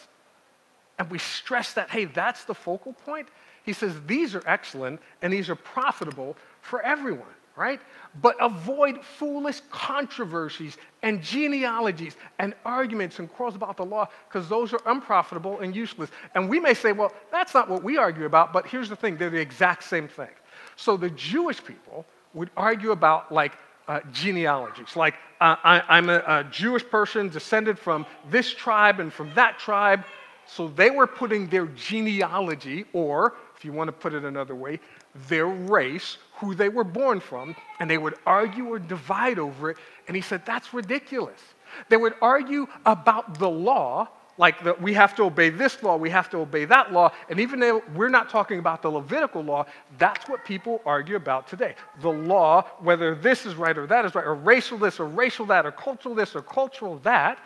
and 0.99 1.11
we 1.11 1.19
stress 1.19 1.73
that, 1.75 1.91
hey, 1.91 2.05
that's 2.05 2.45
the 2.45 2.55
focal 2.55 2.93
point, 2.93 3.29
he 3.65 3.73
says 3.73 3.95
these 4.07 4.35
are 4.35 4.43
excellent 4.47 5.01
and 5.23 5.33
these 5.33 5.49
are 5.49 5.55
profitable 5.55 6.37
for 6.61 6.83
everyone, 6.83 7.35
right? 7.57 7.81
But 8.21 8.37
avoid 8.41 9.05
foolish 9.05 9.61
controversies 9.71 10.77
and 11.03 11.23
genealogies 11.23 12.17
and 12.39 12.55
arguments 12.65 13.21
and 13.21 13.33
quarrels 13.33 13.55
about 13.55 13.77
the 13.77 13.85
law 13.85 14.09
because 14.29 14.49
those 14.49 14.73
are 14.73 14.81
unprofitable 14.87 15.61
and 15.61 15.75
useless. 15.75 16.11
And 16.35 16.49
we 16.49 16.59
may 16.59 16.75
say, 16.75 16.93
well, 16.93 17.13
that's 17.31 17.55
not 17.55 17.71
what 17.71 17.83
we 17.83 17.97
argue 17.97 18.27
about, 18.27 18.53
but 18.53 18.67
here's 18.67 18.89
the 18.89 18.97
thing 18.97 19.17
they're 19.17 19.31
the 19.31 19.41
exact 19.41 19.85
same 19.85 20.09
thing. 20.09 20.31
So 20.77 20.97
the 20.97 21.11
Jewish 21.11 21.63
people 21.65 22.05
would 22.35 22.51
argue 22.57 22.93
about 22.93 23.33
like 23.33 23.53
uh, 23.89 24.01
genealogies. 24.13 24.97
Like, 24.97 25.15
uh, 25.41 25.57
I, 25.65 25.99
am 25.99 26.09
a, 26.09 26.23
a 26.27 26.45
Jewish 26.51 26.89
person 26.89 27.29
descended 27.29 27.79
from 27.79 28.07
this 28.31 28.51
tribe 28.51 29.01
and 29.01 29.13
from 29.13 29.33
that 29.35 29.59
tribe. 29.59 30.05
So 30.47 30.69
they 30.69 30.91
were 30.91 31.07
putting 31.07 31.47
their 31.49 31.67
genealogy, 31.67 32.85
or 32.93 33.35
if 33.57 33.65
you 33.65 33.73
want 33.73 33.89
to 33.89 33.93
put 33.93 34.13
it 34.15 34.25
another 34.25 34.55
way, 34.55 34.81
their 35.29 35.47
race, 35.47 36.19
who 36.37 36.55
they 36.55 36.69
were 36.69 36.85
born 36.85 37.21
from, 37.21 37.55
and 37.81 37.91
they 37.91 37.99
would 37.99 38.15
argue 38.27 38.67
or 38.67 38.79
divide 38.79 39.39
over 39.39 39.71
it. 39.71 39.77
And 40.09 40.17
he 40.17 40.23
said, 40.23 40.45
that's 40.45 40.75
ridiculous. 40.75 41.41
They 41.89 41.97
would 41.97 42.15
argue 42.21 42.67
about 42.85 43.39
the 43.39 43.49
law 43.49 44.09
like 44.39 44.65
the, 44.65 44.75
we 44.75 44.95
have 44.95 45.15
to 45.17 45.25
obey 45.25 45.51
this 45.51 45.83
law, 45.83 45.97
we 45.97 46.11
have 46.11 46.31
to 46.31 46.39
obey 46.39 46.65
that 46.65 46.93
law. 46.93 47.13
And 47.29 47.39
even 47.39 47.61
though 47.61 47.83
we're 47.95 48.09
not 48.09 48.31
talking 48.31 48.59
about 48.59 48.83
the 48.83 48.91
Levitical 48.91 49.43
law, 49.43 49.67
that's 49.99 50.29
what 50.29 50.45
people 50.45 50.81
argue 50.87 51.17
about 51.17 51.47
today. 51.47 51.75
The 52.01 52.11
law, 52.11 52.63
whether 52.81 53.15
this 53.15 53.45
is 53.45 53.55
right 53.57 53.77
or 53.77 53.87
that 53.87 54.05
is 54.05 54.15
right, 54.15 54.27
or 54.27 54.35
racial 54.35 54.79
this 54.79 54.99
or 54.99 55.07
racial 55.07 55.47
that, 55.47 55.67
or 55.67 55.73
cultural 55.73 56.15
this 56.15 56.35
or 56.35 56.43
cultural 56.43 56.99
that, 57.01 57.39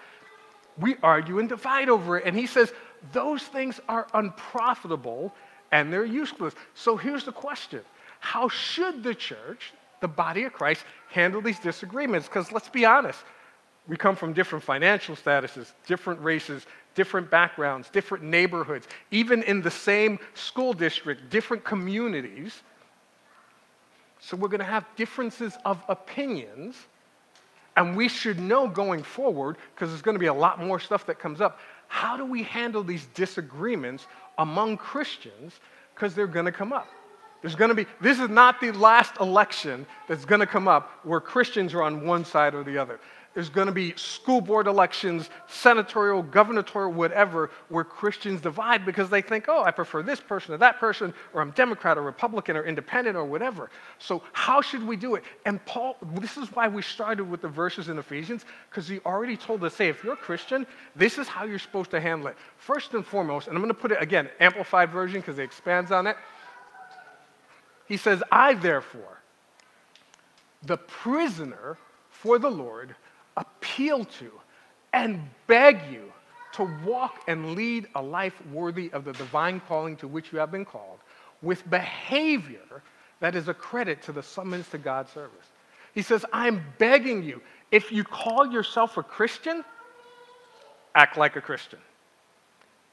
we 0.79 0.97
argue 1.03 1.39
and 1.39 1.49
divide 1.49 1.89
over 1.89 2.19
it. 2.19 2.25
And 2.25 2.37
he 2.37 2.47
says 2.47 2.73
those 3.13 3.43
things 3.43 3.81
are 3.89 4.07
unprofitable 4.15 5.35
and 5.73 5.93
they're 5.93 6.05
useless. 6.05 6.55
So 6.75 6.97
here's 6.97 7.25
the 7.25 7.33
question 7.33 7.83
How 8.21 8.49
should 8.49 9.03
the 9.03 9.15
church, 9.15 9.73
the 10.01 10.09
body 10.09 10.45
of 10.45 10.53
Christ, 10.53 10.85
handle 11.11 11.41
these 11.41 11.59
disagreements? 11.59 12.29
Because 12.29 12.53
let's 12.53 12.69
be 12.69 12.85
honest, 12.85 13.21
we 13.89 13.97
come 13.97 14.17
from 14.17 14.33
different 14.33 14.65
financial 14.65 15.15
statuses, 15.15 15.73
different 15.87 16.21
races, 16.21 16.67
different 16.95 17.31
backgrounds, 17.31 17.89
different 17.91 18.25
neighborhoods, 18.25 18.89
even 19.11 19.43
in 19.45 19.63
the 19.63 19.71
same 19.71 20.19
school 20.35 20.73
district, 20.73 21.31
different 21.31 21.63
communities. 21.63 22.63
So 24.19 24.37
we're 24.37 24.49
going 24.49 24.61
to 24.61 24.65
have 24.65 24.85
differences 24.97 25.57
of 25.65 25.81
opinions. 25.89 26.77
And 27.77 27.95
we 27.95 28.09
should 28.09 28.41
know 28.41 28.67
going 28.67 29.03
forward, 29.03 29.59
because 29.75 29.91
there's 29.91 30.03
going 30.03 30.15
to 30.15 30.19
be 30.19 30.27
a 30.27 30.35
lot 30.35 30.59
more 30.65 30.81
stuff 30.81 31.05
that 31.07 31.19
comes 31.19 31.43
up, 31.43 31.61
how 31.89 32.17
do 32.17 32.25
we 32.25 32.43
handle 32.43 32.83
these 32.83 33.07
disagreements 33.15 34.07
among 34.39 34.79
Christians? 34.79 35.61
Because 35.95 36.15
they're 36.15 36.27
going 36.27 36.47
to 36.47 36.53
come 36.53 36.73
up. 36.73 36.89
There's 37.43 37.55
going 37.55 37.69
to 37.69 37.75
be, 37.75 37.87
this 38.01 38.19
is 38.19 38.29
not 38.29 38.61
the 38.61 38.73
last 38.73 39.21
election 39.21 39.87
that's 40.09 40.25
going 40.25 40.41
to 40.41 40.47
come 40.47 40.69
up 40.69 40.91
where 41.05 41.21
Christians 41.21 41.75
are 41.75 41.83
on 41.83 42.07
one 42.07 42.25
side 42.25 42.55
or 42.55 42.65
the 42.65 42.79
other 42.79 42.99
there's 43.37 43.51
going 43.51 43.67
to 43.67 43.73
be 43.73 43.93
school 43.97 44.41
board 44.41 44.67
elections, 44.67 45.29
senatorial, 45.47 46.23
gubernatorial, 46.23 46.91
whatever, 46.91 47.51
where 47.69 47.85
Christians 47.85 48.41
divide 48.41 48.87
because 48.87 49.11
they 49.11 49.21
think, 49.21 49.45
oh, 49.47 49.63
I 49.63 49.73
prefer 49.73 50.03
this 50.03 50.21
person 50.21 50.55
or 50.55 50.57
that 50.57 50.81
person, 50.81 51.13
or 51.35 51.43
I'm 51.43 51.51
Democrat 51.51 51.99
or 51.99 52.03
Republican 52.03 52.57
or 52.57 52.65
independent 52.65 53.15
or 53.15 53.27
whatever. 53.27 53.69
So, 53.99 54.23
how 54.33 54.63
should 54.63 54.83
we 54.87 54.97
do 54.97 55.17
it? 55.17 55.25
And 55.45 55.63
Paul, 55.67 55.99
this 56.15 56.39
is 56.39 56.51
why 56.53 56.67
we 56.67 56.81
started 56.81 57.25
with 57.25 57.43
the 57.43 57.49
verses 57.49 57.91
in 57.91 57.99
Ephesians, 57.99 58.47
because 58.71 58.89
he 58.89 59.01
already 59.01 59.37
told 59.37 59.63
us, 59.65 59.75
say, 59.75 59.91
if 59.91 60.03
you're 60.03 60.15
a 60.15 60.17
Christian, 60.17 60.67
this 60.95 61.19
is 61.19 61.29
how 61.29 61.45
you're 61.45 61.59
supposed 61.59 61.91
to 61.91 62.01
handle 62.01 62.29
it. 62.29 62.39
First 62.57 62.95
and 62.95 63.05
foremost, 63.05 63.49
and 63.49 63.55
I'm 63.55 63.63
going 63.63 63.75
to 63.75 63.79
put 63.79 63.93
it 63.93 64.01
again, 64.01 64.31
amplified 64.41 64.91
version 64.91 65.21
because 65.21 65.39
it 65.39 65.43
expands 65.43 65.93
on 65.93 66.07
it. 66.07 66.17
He 67.87 67.97
says, 67.97 68.23
I 68.31 68.55
therefore, 68.55 69.21
the 70.63 70.77
prisoner 70.77 71.79
for 72.11 72.39
the 72.39 72.51
Lord, 72.51 72.95
appeal 73.37 74.05
to 74.05 74.33
and 74.93 75.21
beg 75.47 75.81
you 75.91 76.13
to 76.53 76.65
walk 76.85 77.23
and 77.29 77.55
lead 77.55 77.87
a 77.95 78.03
life 78.03 78.35
worthy 78.47 78.91
of 78.93 79.05
the 79.05 79.13
divine 79.13 79.61
calling 79.61 79.97
to 79.97 80.09
which 80.09 80.33
you 80.33 80.39
have 80.39 80.51
been 80.51 80.65
called 80.65 80.99
with 81.43 81.69
behavior 81.69 82.83
that 83.21 83.35
is 83.35 83.49
a 83.49 83.55
credit 83.55 84.03
to 84.03 84.13
the 84.13 84.23
summons 84.23 84.69
to 84.71 84.79
God's 84.79 85.13
service. 85.13 85.47
He 85.95 86.03
says, 86.03 86.25
I'm 86.33 86.65
begging 86.79 87.23
you, 87.23 87.43
if 87.71 87.93
you 87.93 88.05
call 88.05 88.51
yourself 88.51 88.97
a 88.97 89.03
Christian, 89.03 89.65
act 90.95 91.17
like 91.17 91.37
a 91.37 91.41
Christian. 91.41 91.79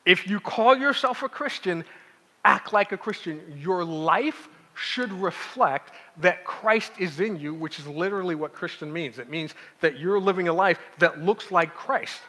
If 0.05 0.27
you 0.27 0.39
call 0.39 0.77
yourself 0.77 1.23
a 1.23 1.29
Christian, 1.29 1.85
act 2.43 2.73
like 2.73 2.91
a 2.91 2.97
Christian. 2.97 3.41
Your 3.57 3.85
life 3.85 4.49
should 4.75 5.11
reflect 5.13 5.91
that 6.17 6.43
Christ 6.45 6.91
is 6.99 7.19
in 7.19 7.39
you, 7.39 7.53
which 7.53 7.79
is 7.79 7.87
literally 7.87 8.35
what 8.35 8.53
Christian 8.53 8.91
means. 8.91 9.19
It 9.19 9.29
means 9.29 9.53
that 9.81 9.99
you're 9.99 10.19
living 10.19 10.47
a 10.47 10.53
life 10.53 10.79
that 10.99 11.21
looks 11.21 11.51
like 11.51 11.73
Christ. 11.73 12.19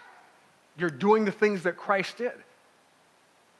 You're 0.77 0.91
doing 0.91 1.25
the 1.25 1.33
things 1.33 1.63
that 1.63 1.77
Christ 1.77 2.19
did. 2.19 2.33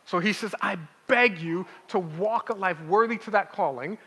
So 0.07 0.19
he 0.19 0.33
says, 0.33 0.55
I 0.61 0.79
beg 1.07 1.39
you 1.39 1.67
to 1.89 1.99
walk 1.99 2.51
a 2.51 2.55
life 2.55 2.81
worthy 2.83 3.17
to 3.19 3.31
that 3.33 3.53
calling. 3.53 3.99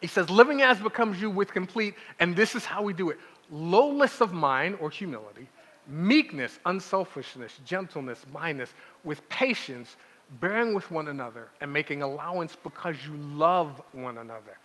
He 0.00 0.06
says, 0.06 0.30
living 0.30 0.62
as 0.62 0.78
becomes 0.78 1.20
you 1.20 1.30
with 1.30 1.52
complete, 1.52 1.94
and 2.20 2.34
this 2.36 2.54
is 2.54 2.64
how 2.64 2.82
we 2.82 2.92
do 2.92 3.10
it 3.10 3.18
lowness 3.50 4.20
of 4.20 4.32
mind 4.32 4.76
or 4.78 4.90
humility, 4.90 5.48
meekness, 5.86 6.58
unselfishness, 6.66 7.58
gentleness, 7.64 8.24
mindness, 8.30 8.74
with 9.04 9.26
patience 9.30 9.96
bearing 10.40 10.74
with 10.74 10.90
one 10.90 11.08
another 11.08 11.48
and 11.60 11.72
making 11.72 12.02
allowance 12.02 12.56
because 12.62 12.96
you 13.06 13.16
love 13.16 13.80
one 13.92 14.18
another. 14.18 14.58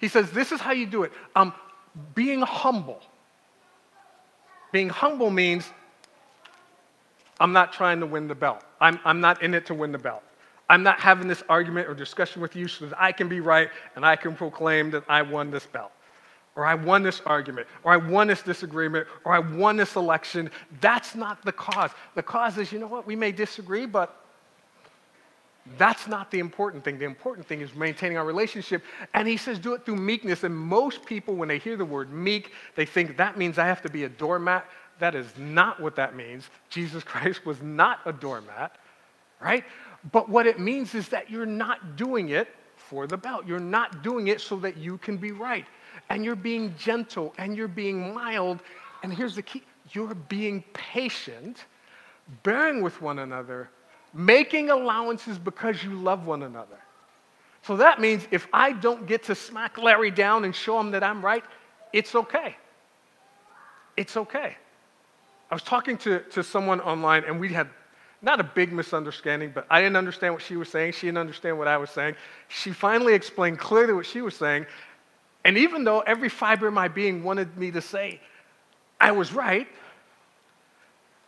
He 0.00 0.08
says, 0.08 0.30
This 0.30 0.52
is 0.52 0.60
how 0.60 0.72
you 0.72 0.86
do 0.86 1.02
it. 1.02 1.12
Um, 1.36 1.52
being 2.14 2.40
humble. 2.42 3.00
Being 4.72 4.88
humble 4.88 5.30
means 5.30 5.70
I'm 7.40 7.52
not 7.52 7.72
trying 7.72 8.00
to 8.00 8.06
win 8.06 8.28
the 8.28 8.34
belt. 8.34 8.62
I'm, 8.80 9.00
I'm 9.04 9.20
not 9.20 9.42
in 9.42 9.54
it 9.54 9.66
to 9.66 9.74
win 9.74 9.92
the 9.92 9.98
belt. 9.98 10.22
I'm 10.68 10.82
not 10.84 11.00
having 11.00 11.26
this 11.26 11.42
argument 11.48 11.88
or 11.88 11.94
discussion 11.94 12.40
with 12.40 12.54
you 12.54 12.68
so 12.68 12.86
that 12.86 13.02
I 13.02 13.10
can 13.12 13.28
be 13.28 13.40
right 13.40 13.68
and 13.96 14.06
I 14.06 14.14
can 14.14 14.36
proclaim 14.36 14.90
that 14.92 15.04
I 15.08 15.22
won 15.22 15.50
this 15.50 15.66
belt. 15.66 15.90
or 16.56 16.66
I 16.66 16.74
won 16.74 17.02
this 17.02 17.22
argument, 17.26 17.66
or 17.84 17.92
I 17.92 17.96
won 17.96 18.26
this 18.26 18.42
disagreement, 18.42 19.06
or 19.24 19.32
I 19.32 19.38
won 19.38 19.76
this 19.76 19.96
election. 19.96 20.50
That's 20.80 21.14
not 21.14 21.42
the 21.44 21.52
cause. 21.52 21.90
The 22.14 22.22
cause 22.22 22.58
is, 22.58 22.72
you 22.72 22.78
know 22.78 22.86
what, 22.86 23.06
we 23.06 23.16
may 23.16 23.32
disagree, 23.32 23.86
but 23.86 24.19
that's 25.78 26.08
not 26.08 26.30
the 26.30 26.38
important 26.38 26.84
thing. 26.84 26.98
The 26.98 27.04
important 27.04 27.46
thing 27.46 27.60
is 27.60 27.74
maintaining 27.74 28.18
our 28.18 28.24
relationship. 28.24 28.82
And 29.14 29.26
he 29.28 29.36
says, 29.36 29.58
do 29.58 29.74
it 29.74 29.84
through 29.84 29.96
meekness. 29.96 30.44
And 30.44 30.56
most 30.56 31.04
people, 31.04 31.34
when 31.34 31.48
they 31.48 31.58
hear 31.58 31.76
the 31.76 31.84
word 31.84 32.12
meek, 32.12 32.52
they 32.74 32.86
think 32.86 33.16
that 33.16 33.36
means 33.36 33.58
I 33.58 33.66
have 33.66 33.82
to 33.82 33.90
be 33.90 34.04
a 34.04 34.08
doormat. 34.08 34.66
That 34.98 35.14
is 35.14 35.26
not 35.38 35.80
what 35.80 35.96
that 35.96 36.14
means. 36.16 36.48
Jesus 36.68 37.04
Christ 37.04 37.46
was 37.46 37.60
not 37.62 38.00
a 38.04 38.12
doormat, 38.12 38.76
right? 39.40 39.64
But 40.12 40.28
what 40.28 40.46
it 40.46 40.58
means 40.58 40.94
is 40.94 41.08
that 41.08 41.30
you're 41.30 41.46
not 41.46 41.96
doing 41.96 42.30
it 42.30 42.48
for 42.76 43.06
the 43.06 43.16
belt. 43.16 43.46
You're 43.46 43.60
not 43.60 44.02
doing 44.02 44.28
it 44.28 44.40
so 44.40 44.56
that 44.56 44.76
you 44.76 44.98
can 44.98 45.16
be 45.16 45.32
right. 45.32 45.66
And 46.08 46.24
you're 46.24 46.36
being 46.36 46.74
gentle 46.76 47.34
and 47.38 47.56
you're 47.56 47.68
being 47.68 48.12
mild. 48.12 48.60
And 49.02 49.12
here's 49.12 49.36
the 49.36 49.42
key 49.42 49.62
you're 49.92 50.14
being 50.14 50.62
patient, 50.72 51.64
bearing 52.44 52.80
with 52.80 53.00
one 53.02 53.20
another 53.20 53.70
making 54.12 54.70
allowances 54.70 55.38
because 55.38 55.82
you 55.84 55.94
love 55.94 56.26
one 56.26 56.42
another. 56.42 56.78
So 57.62 57.76
that 57.76 58.00
means 58.00 58.26
if 58.30 58.48
I 58.52 58.72
don't 58.72 59.06
get 59.06 59.24
to 59.24 59.34
smack 59.34 59.78
Larry 59.78 60.10
down 60.10 60.44
and 60.44 60.54
show 60.54 60.80
him 60.80 60.90
that 60.92 61.02
I'm 61.02 61.24
right, 61.24 61.44
it's 61.92 62.14
okay. 62.14 62.56
It's 63.96 64.16
okay. 64.16 64.56
I 65.50 65.54
was 65.54 65.62
talking 65.62 65.98
to, 65.98 66.20
to 66.20 66.42
someone 66.42 66.80
online 66.80 67.24
and 67.24 67.38
we 67.38 67.52
had 67.52 67.68
not 68.22 68.38
a 68.38 68.44
big 68.44 68.72
misunderstanding, 68.72 69.50
but 69.54 69.66
I 69.70 69.80
didn't 69.80 69.96
understand 69.96 70.34
what 70.34 70.42
she 70.42 70.56
was 70.56 70.68
saying. 70.68 70.92
She 70.92 71.06
didn't 71.06 71.18
understand 71.18 71.58
what 71.58 71.68
I 71.68 71.76
was 71.76 71.90
saying. 71.90 72.16
She 72.48 72.70
finally 72.70 73.14
explained 73.14 73.58
clearly 73.58 73.92
what 73.94 74.06
she 74.06 74.20
was 74.20 74.34
saying. 74.34 74.66
And 75.44 75.56
even 75.56 75.84
though 75.84 76.00
every 76.00 76.28
fiber 76.28 76.68
of 76.68 76.74
my 76.74 76.88
being 76.88 77.24
wanted 77.24 77.56
me 77.56 77.70
to 77.70 77.80
say, 77.80 78.20
I 79.00 79.12
was 79.12 79.32
right, 79.32 79.66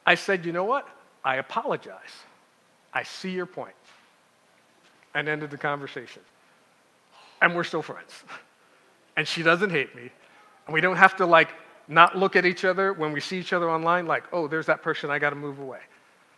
I 0.07 0.15
said, 0.15 0.45
you 0.45 0.53
know 0.53 0.65
what? 0.65 0.87
I 1.25 1.37
apologize. 1.37 2.13
I 2.93 3.03
see 3.03 3.31
your 3.31 3.47
point. 3.47 3.75
And 5.15 5.29
ended 5.29 5.51
the 5.51 5.59
conversation. 5.59 6.23
And 7.41 7.55
we're 7.55 7.65
still 7.65 7.83
friends. 7.83 8.13
And 9.15 9.29
she 9.29 9.43
doesn't 9.43 9.69
hate 9.69 9.95
me. 9.95 10.11
And 10.67 10.73
we 10.73 10.81
don't 10.81 10.97
have 10.97 11.17
to 11.17 11.27
like 11.27 11.51
not 11.87 12.17
look 12.17 12.35
at 12.35 12.47
each 12.47 12.65
other 12.65 12.95
when 12.95 13.13
we 13.13 13.21
see 13.21 13.39
each 13.39 13.53
other 13.53 13.71
online, 13.71 14.07
like, 14.07 14.25
oh, 14.33 14.49
there's 14.49 14.65
that 14.67 14.83
person, 14.83 15.11
I 15.11 15.19
got 15.19 15.31
to 15.31 15.37
move 15.37 15.59
away. 15.59 15.81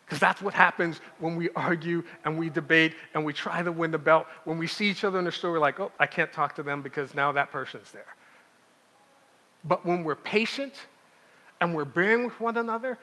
Because 0.04 0.18
that's 0.18 0.42
what 0.42 0.52
happens 0.52 1.00
when 1.18 1.36
we 1.36 1.50
argue 1.56 2.02
and 2.24 2.38
we 2.38 2.50
debate 2.50 2.94
and 3.14 3.24
we 3.24 3.32
try 3.32 3.62
to 3.62 3.72
win 3.72 3.90
the 3.90 3.98
belt. 3.98 4.26
When 4.44 4.58
we 4.58 4.66
see 4.66 4.90
each 4.90 5.04
other 5.04 5.18
in 5.18 5.24
the 5.24 5.32
store, 5.32 5.52
we're 5.52 5.60
like, 5.60 5.80
oh, 5.80 5.92
I 5.98 6.06
can't 6.06 6.32
talk 6.32 6.54
to 6.56 6.62
them 6.62 6.82
because 6.82 7.14
now 7.14 7.32
that 7.32 7.50
person's 7.50 7.90
there. 7.90 8.14
But 9.64 9.86
when 9.86 10.04
we're 10.04 10.16
patient 10.16 10.74
and 11.60 11.74
we're 11.74 11.86
bearing 11.86 12.24
with 12.24 12.38
one 12.38 12.58
another 12.58 12.98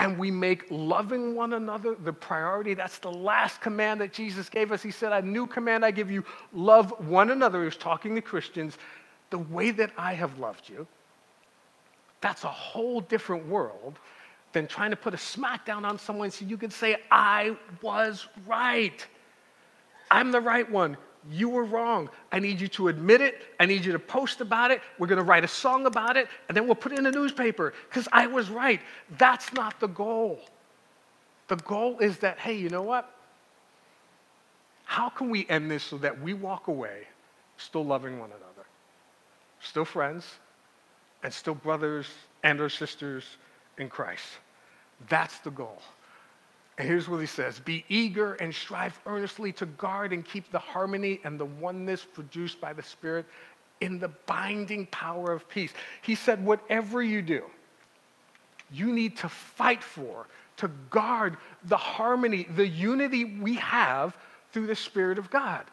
and 0.00 0.18
we 0.18 0.30
make 0.30 0.64
loving 0.70 1.34
one 1.34 1.52
another 1.52 1.94
the 1.94 2.12
priority. 2.12 2.72
That's 2.72 2.98
the 2.98 3.12
last 3.12 3.60
command 3.60 4.00
that 4.00 4.14
Jesus 4.14 4.48
gave 4.48 4.72
us. 4.72 4.82
He 4.82 4.90
said, 4.90 5.12
A 5.12 5.20
new 5.20 5.46
command 5.46 5.84
I 5.84 5.90
give 5.90 6.10
you 6.10 6.24
love 6.54 7.06
one 7.06 7.30
another. 7.30 7.60
He 7.60 7.66
was 7.66 7.76
talking 7.76 8.14
to 8.14 8.22
Christians 8.22 8.78
the 9.28 9.38
way 9.38 9.70
that 9.72 9.90
I 9.98 10.14
have 10.14 10.38
loved 10.38 10.70
you. 10.70 10.86
That's 12.22 12.44
a 12.44 12.48
whole 12.48 13.02
different 13.02 13.46
world 13.46 13.98
than 14.52 14.66
trying 14.66 14.90
to 14.90 14.96
put 14.96 15.12
a 15.12 15.18
smackdown 15.18 15.84
on 15.84 15.98
someone 15.98 16.30
so 16.30 16.46
you 16.46 16.56
can 16.56 16.70
say, 16.70 16.96
I 17.10 17.56
was 17.82 18.26
right. 18.46 19.06
I'm 20.10 20.32
the 20.32 20.40
right 20.40 20.68
one. 20.68 20.96
You 21.28 21.48
were 21.50 21.64
wrong. 21.64 22.08
I 22.32 22.38
need 22.38 22.60
you 22.60 22.68
to 22.68 22.88
admit 22.88 23.20
it. 23.20 23.42
I 23.58 23.66
need 23.66 23.84
you 23.84 23.92
to 23.92 23.98
post 23.98 24.40
about 24.40 24.70
it. 24.70 24.80
We're 24.98 25.06
going 25.06 25.18
to 25.18 25.24
write 25.24 25.44
a 25.44 25.48
song 25.48 25.86
about 25.86 26.16
it, 26.16 26.28
and 26.48 26.56
then 26.56 26.66
we'll 26.66 26.76
put 26.76 26.92
it 26.92 26.98
in 26.98 27.04
the 27.04 27.10
newspaper 27.10 27.74
because 27.88 28.08
I 28.10 28.26
was 28.26 28.48
right. 28.48 28.80
That's 29.18 29.52
not 29.52 29.78
the 29.80 29.88
goal. 29.88 30.40
The 31.48 31.56
goal 31.56 31.98
is 31.98 32.18
that, 32.18 32.38
hey, 32.38 32.54
you 32.54 32.70
know 32.70 32.82
what? 32.82 33.12
How 34.84 35.08
can 35.08 35.30
we 35.30 35.46
end 35.48 35.70
this 35.70 35.84
so 35.84 35.98
that 35.98 36.20
we 36.20 36.32
walk 36.32 36.68
away 36.68 37.02
still 37.58 37.84
loving 37.84 38.18
one 38.18 38.30
another, 38.30 38.66
still 39.60 39.84
friends, 39.84 40.24
and 41.22 41.32
still 41.32 41.54
brothers 41.54 42.06
and 42.42 42.60
or 42.60 42.68
sisters 42.68 43.24
in 43.78 43.88
Christ? 43.88 44.24
That's 45.08 45.38
the 45.40 45.50
goal. 45.50 45.82
And 46.80 46.88
here's 46.88 47.10
what 47.10 47.20
he 47.20 47.26
says 47.26 47.60
Be 47.60 47.84
eager 47.90 48.34
and 48.34 48.54
strive 48.54 48.98
earnestly 49.04 49.52
to 49.52 49.66
guard 49.66 50.14
and 50.14 50.24
keep 50.24 50.50
the 50.50 50.58
harmony 50.58 51.20
and 51.24 51.38
the 51.38 51.44
oneness 51.44 52.06
produced 52.06 52.58
by 52.58 52.72
the 52.72 52.82
Spirit 52.82 53.26
in 53.82 53.98
the 53.98 54.08
binding 54.24 54.86
power 54.86 55.30
of 55.30 55.46
peace. 55.46 55.74
He 56.00 56.14
said, 56.14 56.42
Whatever 56.42 57.02
you 57.02 57.20
do, 57.20 57.42
you 58.72 58.94
need 58.94 59.18
to 59.18 59.28
fight 59.28 59.84
for, 59.84 60.26
to 60.56 60.68
guard 60.88 61.36
the 61.64 61.76
harmony, 61.76 62.46
the 62.56 62.66
unity 62.66 63.26
we 63.26 63.56
have 63.56 64.16
through 64.50 64.66
the 64.66 64.74
Spirit 64.74 65.18
of 65.18 65.28
God. 65.28 65.66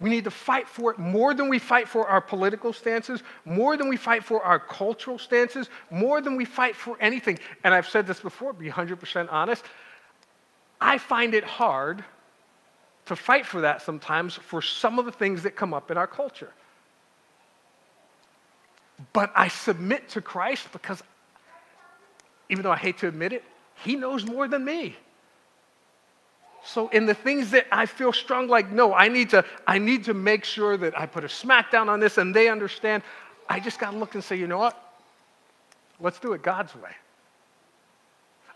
We 0.00 0.10
need 0.10 0.24
to 0.24 0.30
fight 0.32 0.68
for 0.68 0.90
it 0.90 0.98
more 0.98 1.34
than 1.34 1.48
we 1.48 1.60
fight 1.60 1.86
for 1.86 2.08
our 2.08 2.20
political 2.20 2.72
stances, 2.72 3.22
more 3.44 3.76
than 3.76 3.88
we 3.88 3.96
fight 3.96 4.24
for 4.24 4.42
our 4.42 4.58
cultural 4.58 5.20
stances, 5.20 5.68
more 5.88 6.20
than 6.20 6.34
we 6.34 6.46
fight 6.46 6.74
for 6.74 6.96
anything. 7.00 7.38
And 7.62 7.72
I've 7.72 7.88
said 7.88 8.08
this 8.08 8.18
before, 8.18 8.52
be 8.52 8.68
100% 8.68 9.28
honest. 9.30 9.64
I 10.80 10.98
find 10.98 11.34
it 11.34 11.44
hard 11.44 12.04
to 13.06 13.16
fight 13.16 13.44
for 13.44 13.62
that 13.62 13.82
sometimes 13.82 14.34
for 14.34 14.62
some 14.62 14.98
of 14.98 15.04
the 15.04 15.12
things 15.12 15.42
that 15.42 15.56
come 15.56 15.74
up 15.74 15.90
in 15.90 15.96
our 15.96 16.06
culture. 16.06 16.52
But 19.12 19.32
I 19.34 19.48
submit 19.48 20.10
to 20.10 20.20
Christ 20.20 20.68
because, 20.72 21.02
even 22.48 22.62
though 22.62 22.72
I 22.72 22.76
hate 22.76 22.98
to 22.98 23.08
admit 23.08 23.32
it, 23.32 23.44
He 23.82 23.96
knows 23.96 24.26
more 24.26 24.46
than 24.46 24.64
me. 24.64 24.96
So 26.64 26.88
in 26.88 27.06
the 27.06 27.14
things 27.14 27.50
that 27.52 27.66
I 27.72 27.86
feel 27.86 28.12
strong, 28.12 28.46
like, 28.48 28.70
no, 28.70 28.92
I 28.92 29.08
need 29.08 29.30
to, 29.30 29.44
I 29.66 29.78
need 29.78 30.04
to 30.04 30.14
make 30.14 30.44
sure 30.44 30.76
that 30.76 30.98
I 30.98 31.06
put 31.06 31.24
a 31.24 31.28
smackdown 31.28 31.88
on 31.88 32.00
this 32.00 32.18
and 32.18 32.34
they 32.34 32.48
understand. 32.48 33.02
I 33.48 33.60
just 33.60 33.78
got 33.78 33.92
to 33.92 33.96
look 33.96 34.14
and 34.14 34.22
say, 34.22 34.36
you 34.36 34.46
know 34.46 34.58
what? 34.58 34.76
Let's 35.98 36.18
do 36.18 36.34
it 36.34 36.42
God's 36.42 36.74
way. 36.74 36.90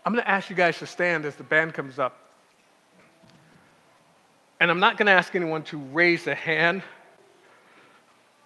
I'm 0.05 0.13
going 0.13 0.23
to 0.23 0.29
ask 0.29 0.51
you 0.51 0.55
guys 0.55 0.77
to 0.79 0.85
stand 0.85 1.25
as 1.25 1.35
the 1.35 1.43
band 1.43 1.73
comes 1.73 1.97
up. 1.97 2.15
And 4.59 4.69
I'm 4.69 4.79
not 4.79 4.97
going 4.97 5.07
to 5.07 5.11
ask 5.11 5.35
anyone 5.35 5.63
to 5.63 5.77
raise 5.77 6.27
a 6.27 6.35
hand. 6.35 6.83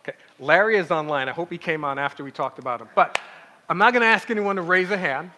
Okay, 0.02 0.17
Larry 0.39 0.78
is 0.78 0.89
online. 0.89 1.28
I 1.28 1.34
hope 1.34 1.52
he 1.52 1.58
came 1.58 1.84
on 1.84 2.00
after 2.00 2.24
we 2.24 2.32
talked 2.32 2.60
about 2.60 2.80
him. 2.80 2.88
But 2.95 3.19
I'm 3.67 3.78
not 3.78 3.91
going 3.91 4.02
to 4.02 4.08
ask 4.08 4.32
anyone 4.32 4.56
to 4.56 4.62
raise 4.62 4.89
a 4.89 4.98
hand. 4.98 5.32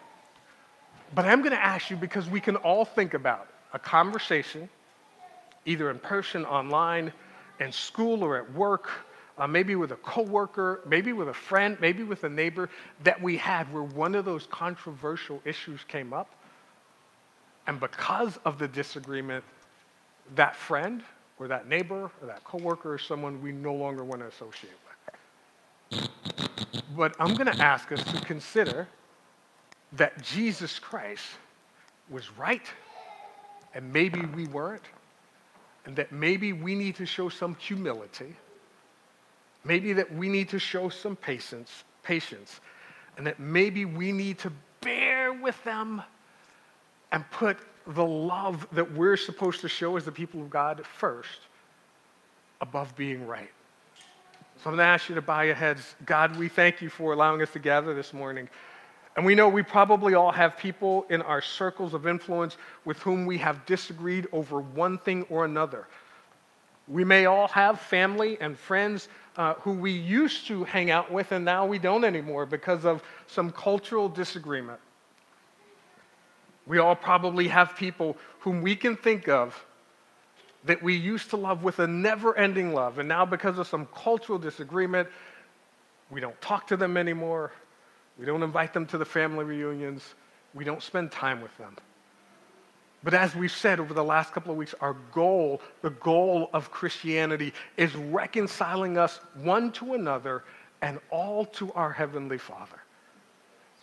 But 1.15 1.25
I'm 1.25 1.39
going 1.39 1.51
to 1.51 1.63
ask 1.63 1.89
you 1.89 1.97
because 1.97 2.29
we 2.29 2.39
can 2.39 2.55
all 2.57 2.85
think 2.85 3.15
about 3.15 3.47
a 3.73 3.79
conversation, 3.79 4.69
either 5.65 5.89
in 5.89 5.97
person, 5.97 6.45
online, 6.45 7.11
in 7.59 7.71
school, 7.71 8.23
or 8.23 8.37
at 8.37 8.53
work, 8.53 8.89
uh, 9.41 9.47
maybe 9.47 9.75
with 9.75 9.91
a 9.91 9.95
coworker, 9.97 10.81
maybe 10.85 11.13
with 11.13 11.27
a 11.27 11.33
friend, 11.33 11.75
maybe 11.81 12.03
with 12.03 12.23
a 12.25 12.29
neighbor 12.29 12.69
that 13.03 13.19
we 13.19 13.35
had 13.35 13.71
where 13.73 13.81
one 13.81 14.13
of 14.13 14.23
those 14.23 14.45
controversial 14.51 15.41
issues 15.45 15.79
came 15.87 16.13
up. 16.13 16.29
And 17.65 17.79
because 17.79 18.37
of 18.45 18.59
the 18.59 18.67
disagreement, 18.67 19.43
that 20.35 20.55
friend 20.55 21.01
or 21.39 21.47
that 21.47 21.67
neighbor 21.67 22.11
or 22.21 22.27
that 22.27 22.43
coworker 22.43 22.95
is 22.95 23.01
someone 23.01 23.41
we 23.41 23.51
no 23.51 23.73
longer 23.73 24.03
want 24.03 24.21
to 24.21 24.27
associate 24.27 24.73
with. 25.89 26.09
But 26.95 27.15
I'm 27.19 27.33
going 27.33 27.51
to 27.51 27.63
ask 27.63 27.91
us 27.91 28.03
to 28.13 28.21
consider 28.21 28.87
that 29.93 30.21
Jesus 30.21 30.77
Christ 30.77 31.25
was 32.11 32.29
right 32.37 32.67
and 33.73 33.91
maybe 33.91 34.21
we 34.35 34.45
weren't, 34.47 34.83
and 35.85 35.95
that 35.95 36.11
maybe 36.11 36.53
we 36.53 36.75
need 36.75 36.95
to 36.97 37.07
show 37.07 37.27
some 37.27 37.55
humility 37.55 38.35
Maybe 39.63 39.93
that 39.93 40.13
we 40.13 40.27
need 40.27 40.49
to 40.49 40.59
show 40.59 40.89
some 40.89 41.15
patience, 41.15 41.83
patience, 42.03 42.61
and 43.17 43.27
that 43.27 43.39
maybe 43.39 43.85
we 43.85 44.11
need 44.11 44.39
to 44.39 44.51
bear 44.81 45.33
with 45.33 45.61
them 45.63 46.01
and 47.11 47.29
put 47.31 47.57
the 47.87 48.05
love 48.05 48.67
that 48.71 48.91
we're 48.93 49.17
supposed 49.17 49.61
to 49.61 49.69
show 49.69 49.97
as 49.97 50.05
the 50.05 50.11
people 50.11 50.41
of 50.41 50.49
God 50.49 50.85
first 50.85 51.41
above 52.61 52.95
being 52.95 53.25
right. 53.27 53.51
So 54.63 54.69
I'm 54.69 54.75
going 54.75 54.85
to 54.85 54.91
ask 54.91 55.09
you 55.09 55.15
to 55.15 55.21
bow 55.21 55.41
your 55.41 55.55
heads. 55.55 55.95
God, 56.05 56.35
we 56.37 56.47
thank 56.47 56.81
you 56.81 56.89
for 56.89 57.13
allowing 57.13 57.41
us 57.41 57.51
to 57.51 57.59
gather 57.59 57.95
this 57.95 58.13
morning. 58.13 58.47
And 59.15 59.25
we 59.25 59.35
know 59.35 59.49
we 59.49 59.63
probably 59.63 60.13
all 60.13 60.31
have 60.31 60.55
people 60.55 61.05
in 61.09 61.21
our 61.23 61.41
circles 61.41 61.93
of 61.93 62.07
influence 62.07 62.57
with 62.85 62.99
whom 62.99 63.25
we 63.25 63.37
have 63.39 63.65
disagreed 63.65 64.27
over 64.31 64.61
one 64.61 64.99
thing 64.99 65.23
or 65.29 65.45
another. 65.45 65.87
We 66.87 67.03
may 67.03 67.25
all 67.25 67.47
have 67.49 67.79
family 67.79 68.37
and 68.39 68.57
friends 68.57 69.09
uh, 69.37 69.53
who 69.55 69.71
we 69.71 69.91
used 69.91 70.47
to 70.47 70.63
hang 70.63 70.91
out 70.91 71.11
with 71.11 71.31
and 71.31 71.45
now 71.45 71.65
we 71.65 71.79
don't 71.79 72.03
anymore 72.03 72.45
because 72.45 72.85
of 72.85 73.01
some 73.27 73.51
cultural 73.51 74.09
disagreement. 74.09 74.79
We 76.67 76.79
all 76.79 76.95
probably 76.95 77.47
have 77.47 77.75
people 77.75 78.17
whom 78.39 78.61
we 78.61 78.75
can 78.75 78.95
think 78.95 79.27
of 79.27 79.65
that 80.65 80.81
we 80.83 80.95
used 80.95 81.31
to 81.31 81.37
love 81.37 81.63
with 81.63 81.79
a 81.79 81.87
never 81.87 82.37
ending 82.37 82.73
love, 82.73 82.99
and 82.99 83.09
now 83.09 83.25
because 83.25 83.57
of 83.57 83.67
some 83.67 83.87
cultural 83.95 84.37
disagreement, 84.37 85.09
We 86.11 86.19
don't 86.19 86.39
talk 86.41 86.67
to 86.67 86.77
them 86.77 86.97
anymore. 86.97 87.53
We 88.19 88.25
don't 88.25 88.43
invite 88.43 88.73
them 88.73 88.85
to 88.87 88.97
the 88.97 89.05
family 89.05 89.45
reunions. 89.45 90.03
We 90.53 90.65
don't 90.65 90.83
spend 90.83 91.11
time 91.11 91.41
with 91.41 91.57
them. 91.57 91.75
But 93.03 93.13
as 93.13 93.35
we've 93.35 93.51
said 93.51 93.79
over 93.79 93.93
the 93.93 94.03
last 94.03 94.31
couple 94.31 94.51
of 94.51 94.57
weeks, 94.57 94.75
our 94.79 94.95
goal, 95.11 95.61
the 95.81 95.89
goal 95.89 96.49
of 96.53 96.69
Christianity, 96.71 97.53
is 97.77 97.95
reconciling 97.95 98.97
us 98.97 99.19
one 99.35 99.71
to 99.73 99.93
another 99.93 100.43
and 100.81 100.99
all 101.09 101.45
to 101.45 101.71
our 101.73 101.91
Heavenly 101.91 102.37
Father. 102.37 102.81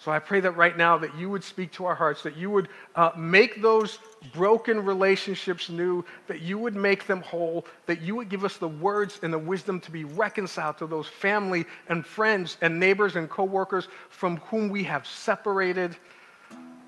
So 0.01 0.13
I 0.13 0.21
pray 0.21 0.39
that 0.41 0.53
right 0.53 0.77
now 0.77 0.97
that 0.99 1.17
you 1.17 1.29
would 1.29 1.43
speak 1.43 1.73
to 1.73 1.85
our 1.85 1.95
hearts, 1.95 2.23
that 2.23 2.37
you 2.37 2.51
would 2.51 2.69
uh, 2.95 3.11
make 3.17 3.61
those 3.61 3.99
broken 4.33 4.85
relationships 4.85 5.69
new, 5.69 6.05
that 6.29 6.41
you 6.41 6.57
would 6.57 6.77
make 6.77 7.09
them 7.09 7.21
whole, 7.21 7.67
that 7.87 8.01
you 8.01 8.15
would 8.15 8.29
give 8.29 8.45
us 8.45 8.59
the 8.59 8.69
words 8.69 9.19
and 9.25 9.33
the 9.33 9.39
wisdom 9.39 9.81
to 9.81 9.91
be 9.91 10.05
reconciled 10.05 10.79
to 10.79 10.87
those 10.87 11.09
family 11.09 11.67
and 11.89 12.07
friends 12.07 12.59
and 12.61 12.79
neighbors 12.79 13.17
and 13.17 13.29
coworkers 13.29 13.89
from 14.09 14.37
whom 14.37 14.69
we 14.69 14.85
have 14.85 15.05
separated. 15.05 15.97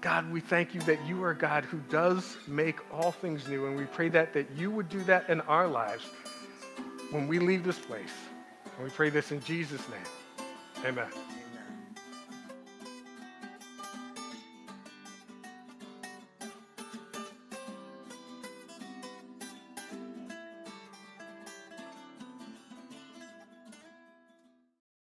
God, 0.01 0.31
we 0.33 0.41
thank 0.41 0.75
you 0.75 0.81
that 0.83 1.05
you 1.07 1.23
are 1.25 1.35
God 1.35 1.65
who 1.65 1.79
does 1.91 2.39
make 2.47 2.79
all 2.93 3.13
things 3.13 3.47
new, 3.49 3.67
and 3.67 3.77
we 3.77 3.85
pray 3.85 4.09
that 4.09 4.33
that 4.33 4.51
you 4.57 4.71
would 4.71 4.89
do 4.89 5.03
that 5.05 5.29
in 5.29 5.41
our 5.43 5.69
lives 5.69 6.05
when 7.11 7.29
we 7.29 7.39
leave 7.39 7.65
this 7.65 7.79
place. 7.79 8.13
And 8.77 8.85
we 8.85 8.91
pray 8.91 9.11
this 9.11 9.31
in 9.31 9.41
Jesus' 9.43 9.83
name. 9.89 10.87
Amen. 10.87 11.40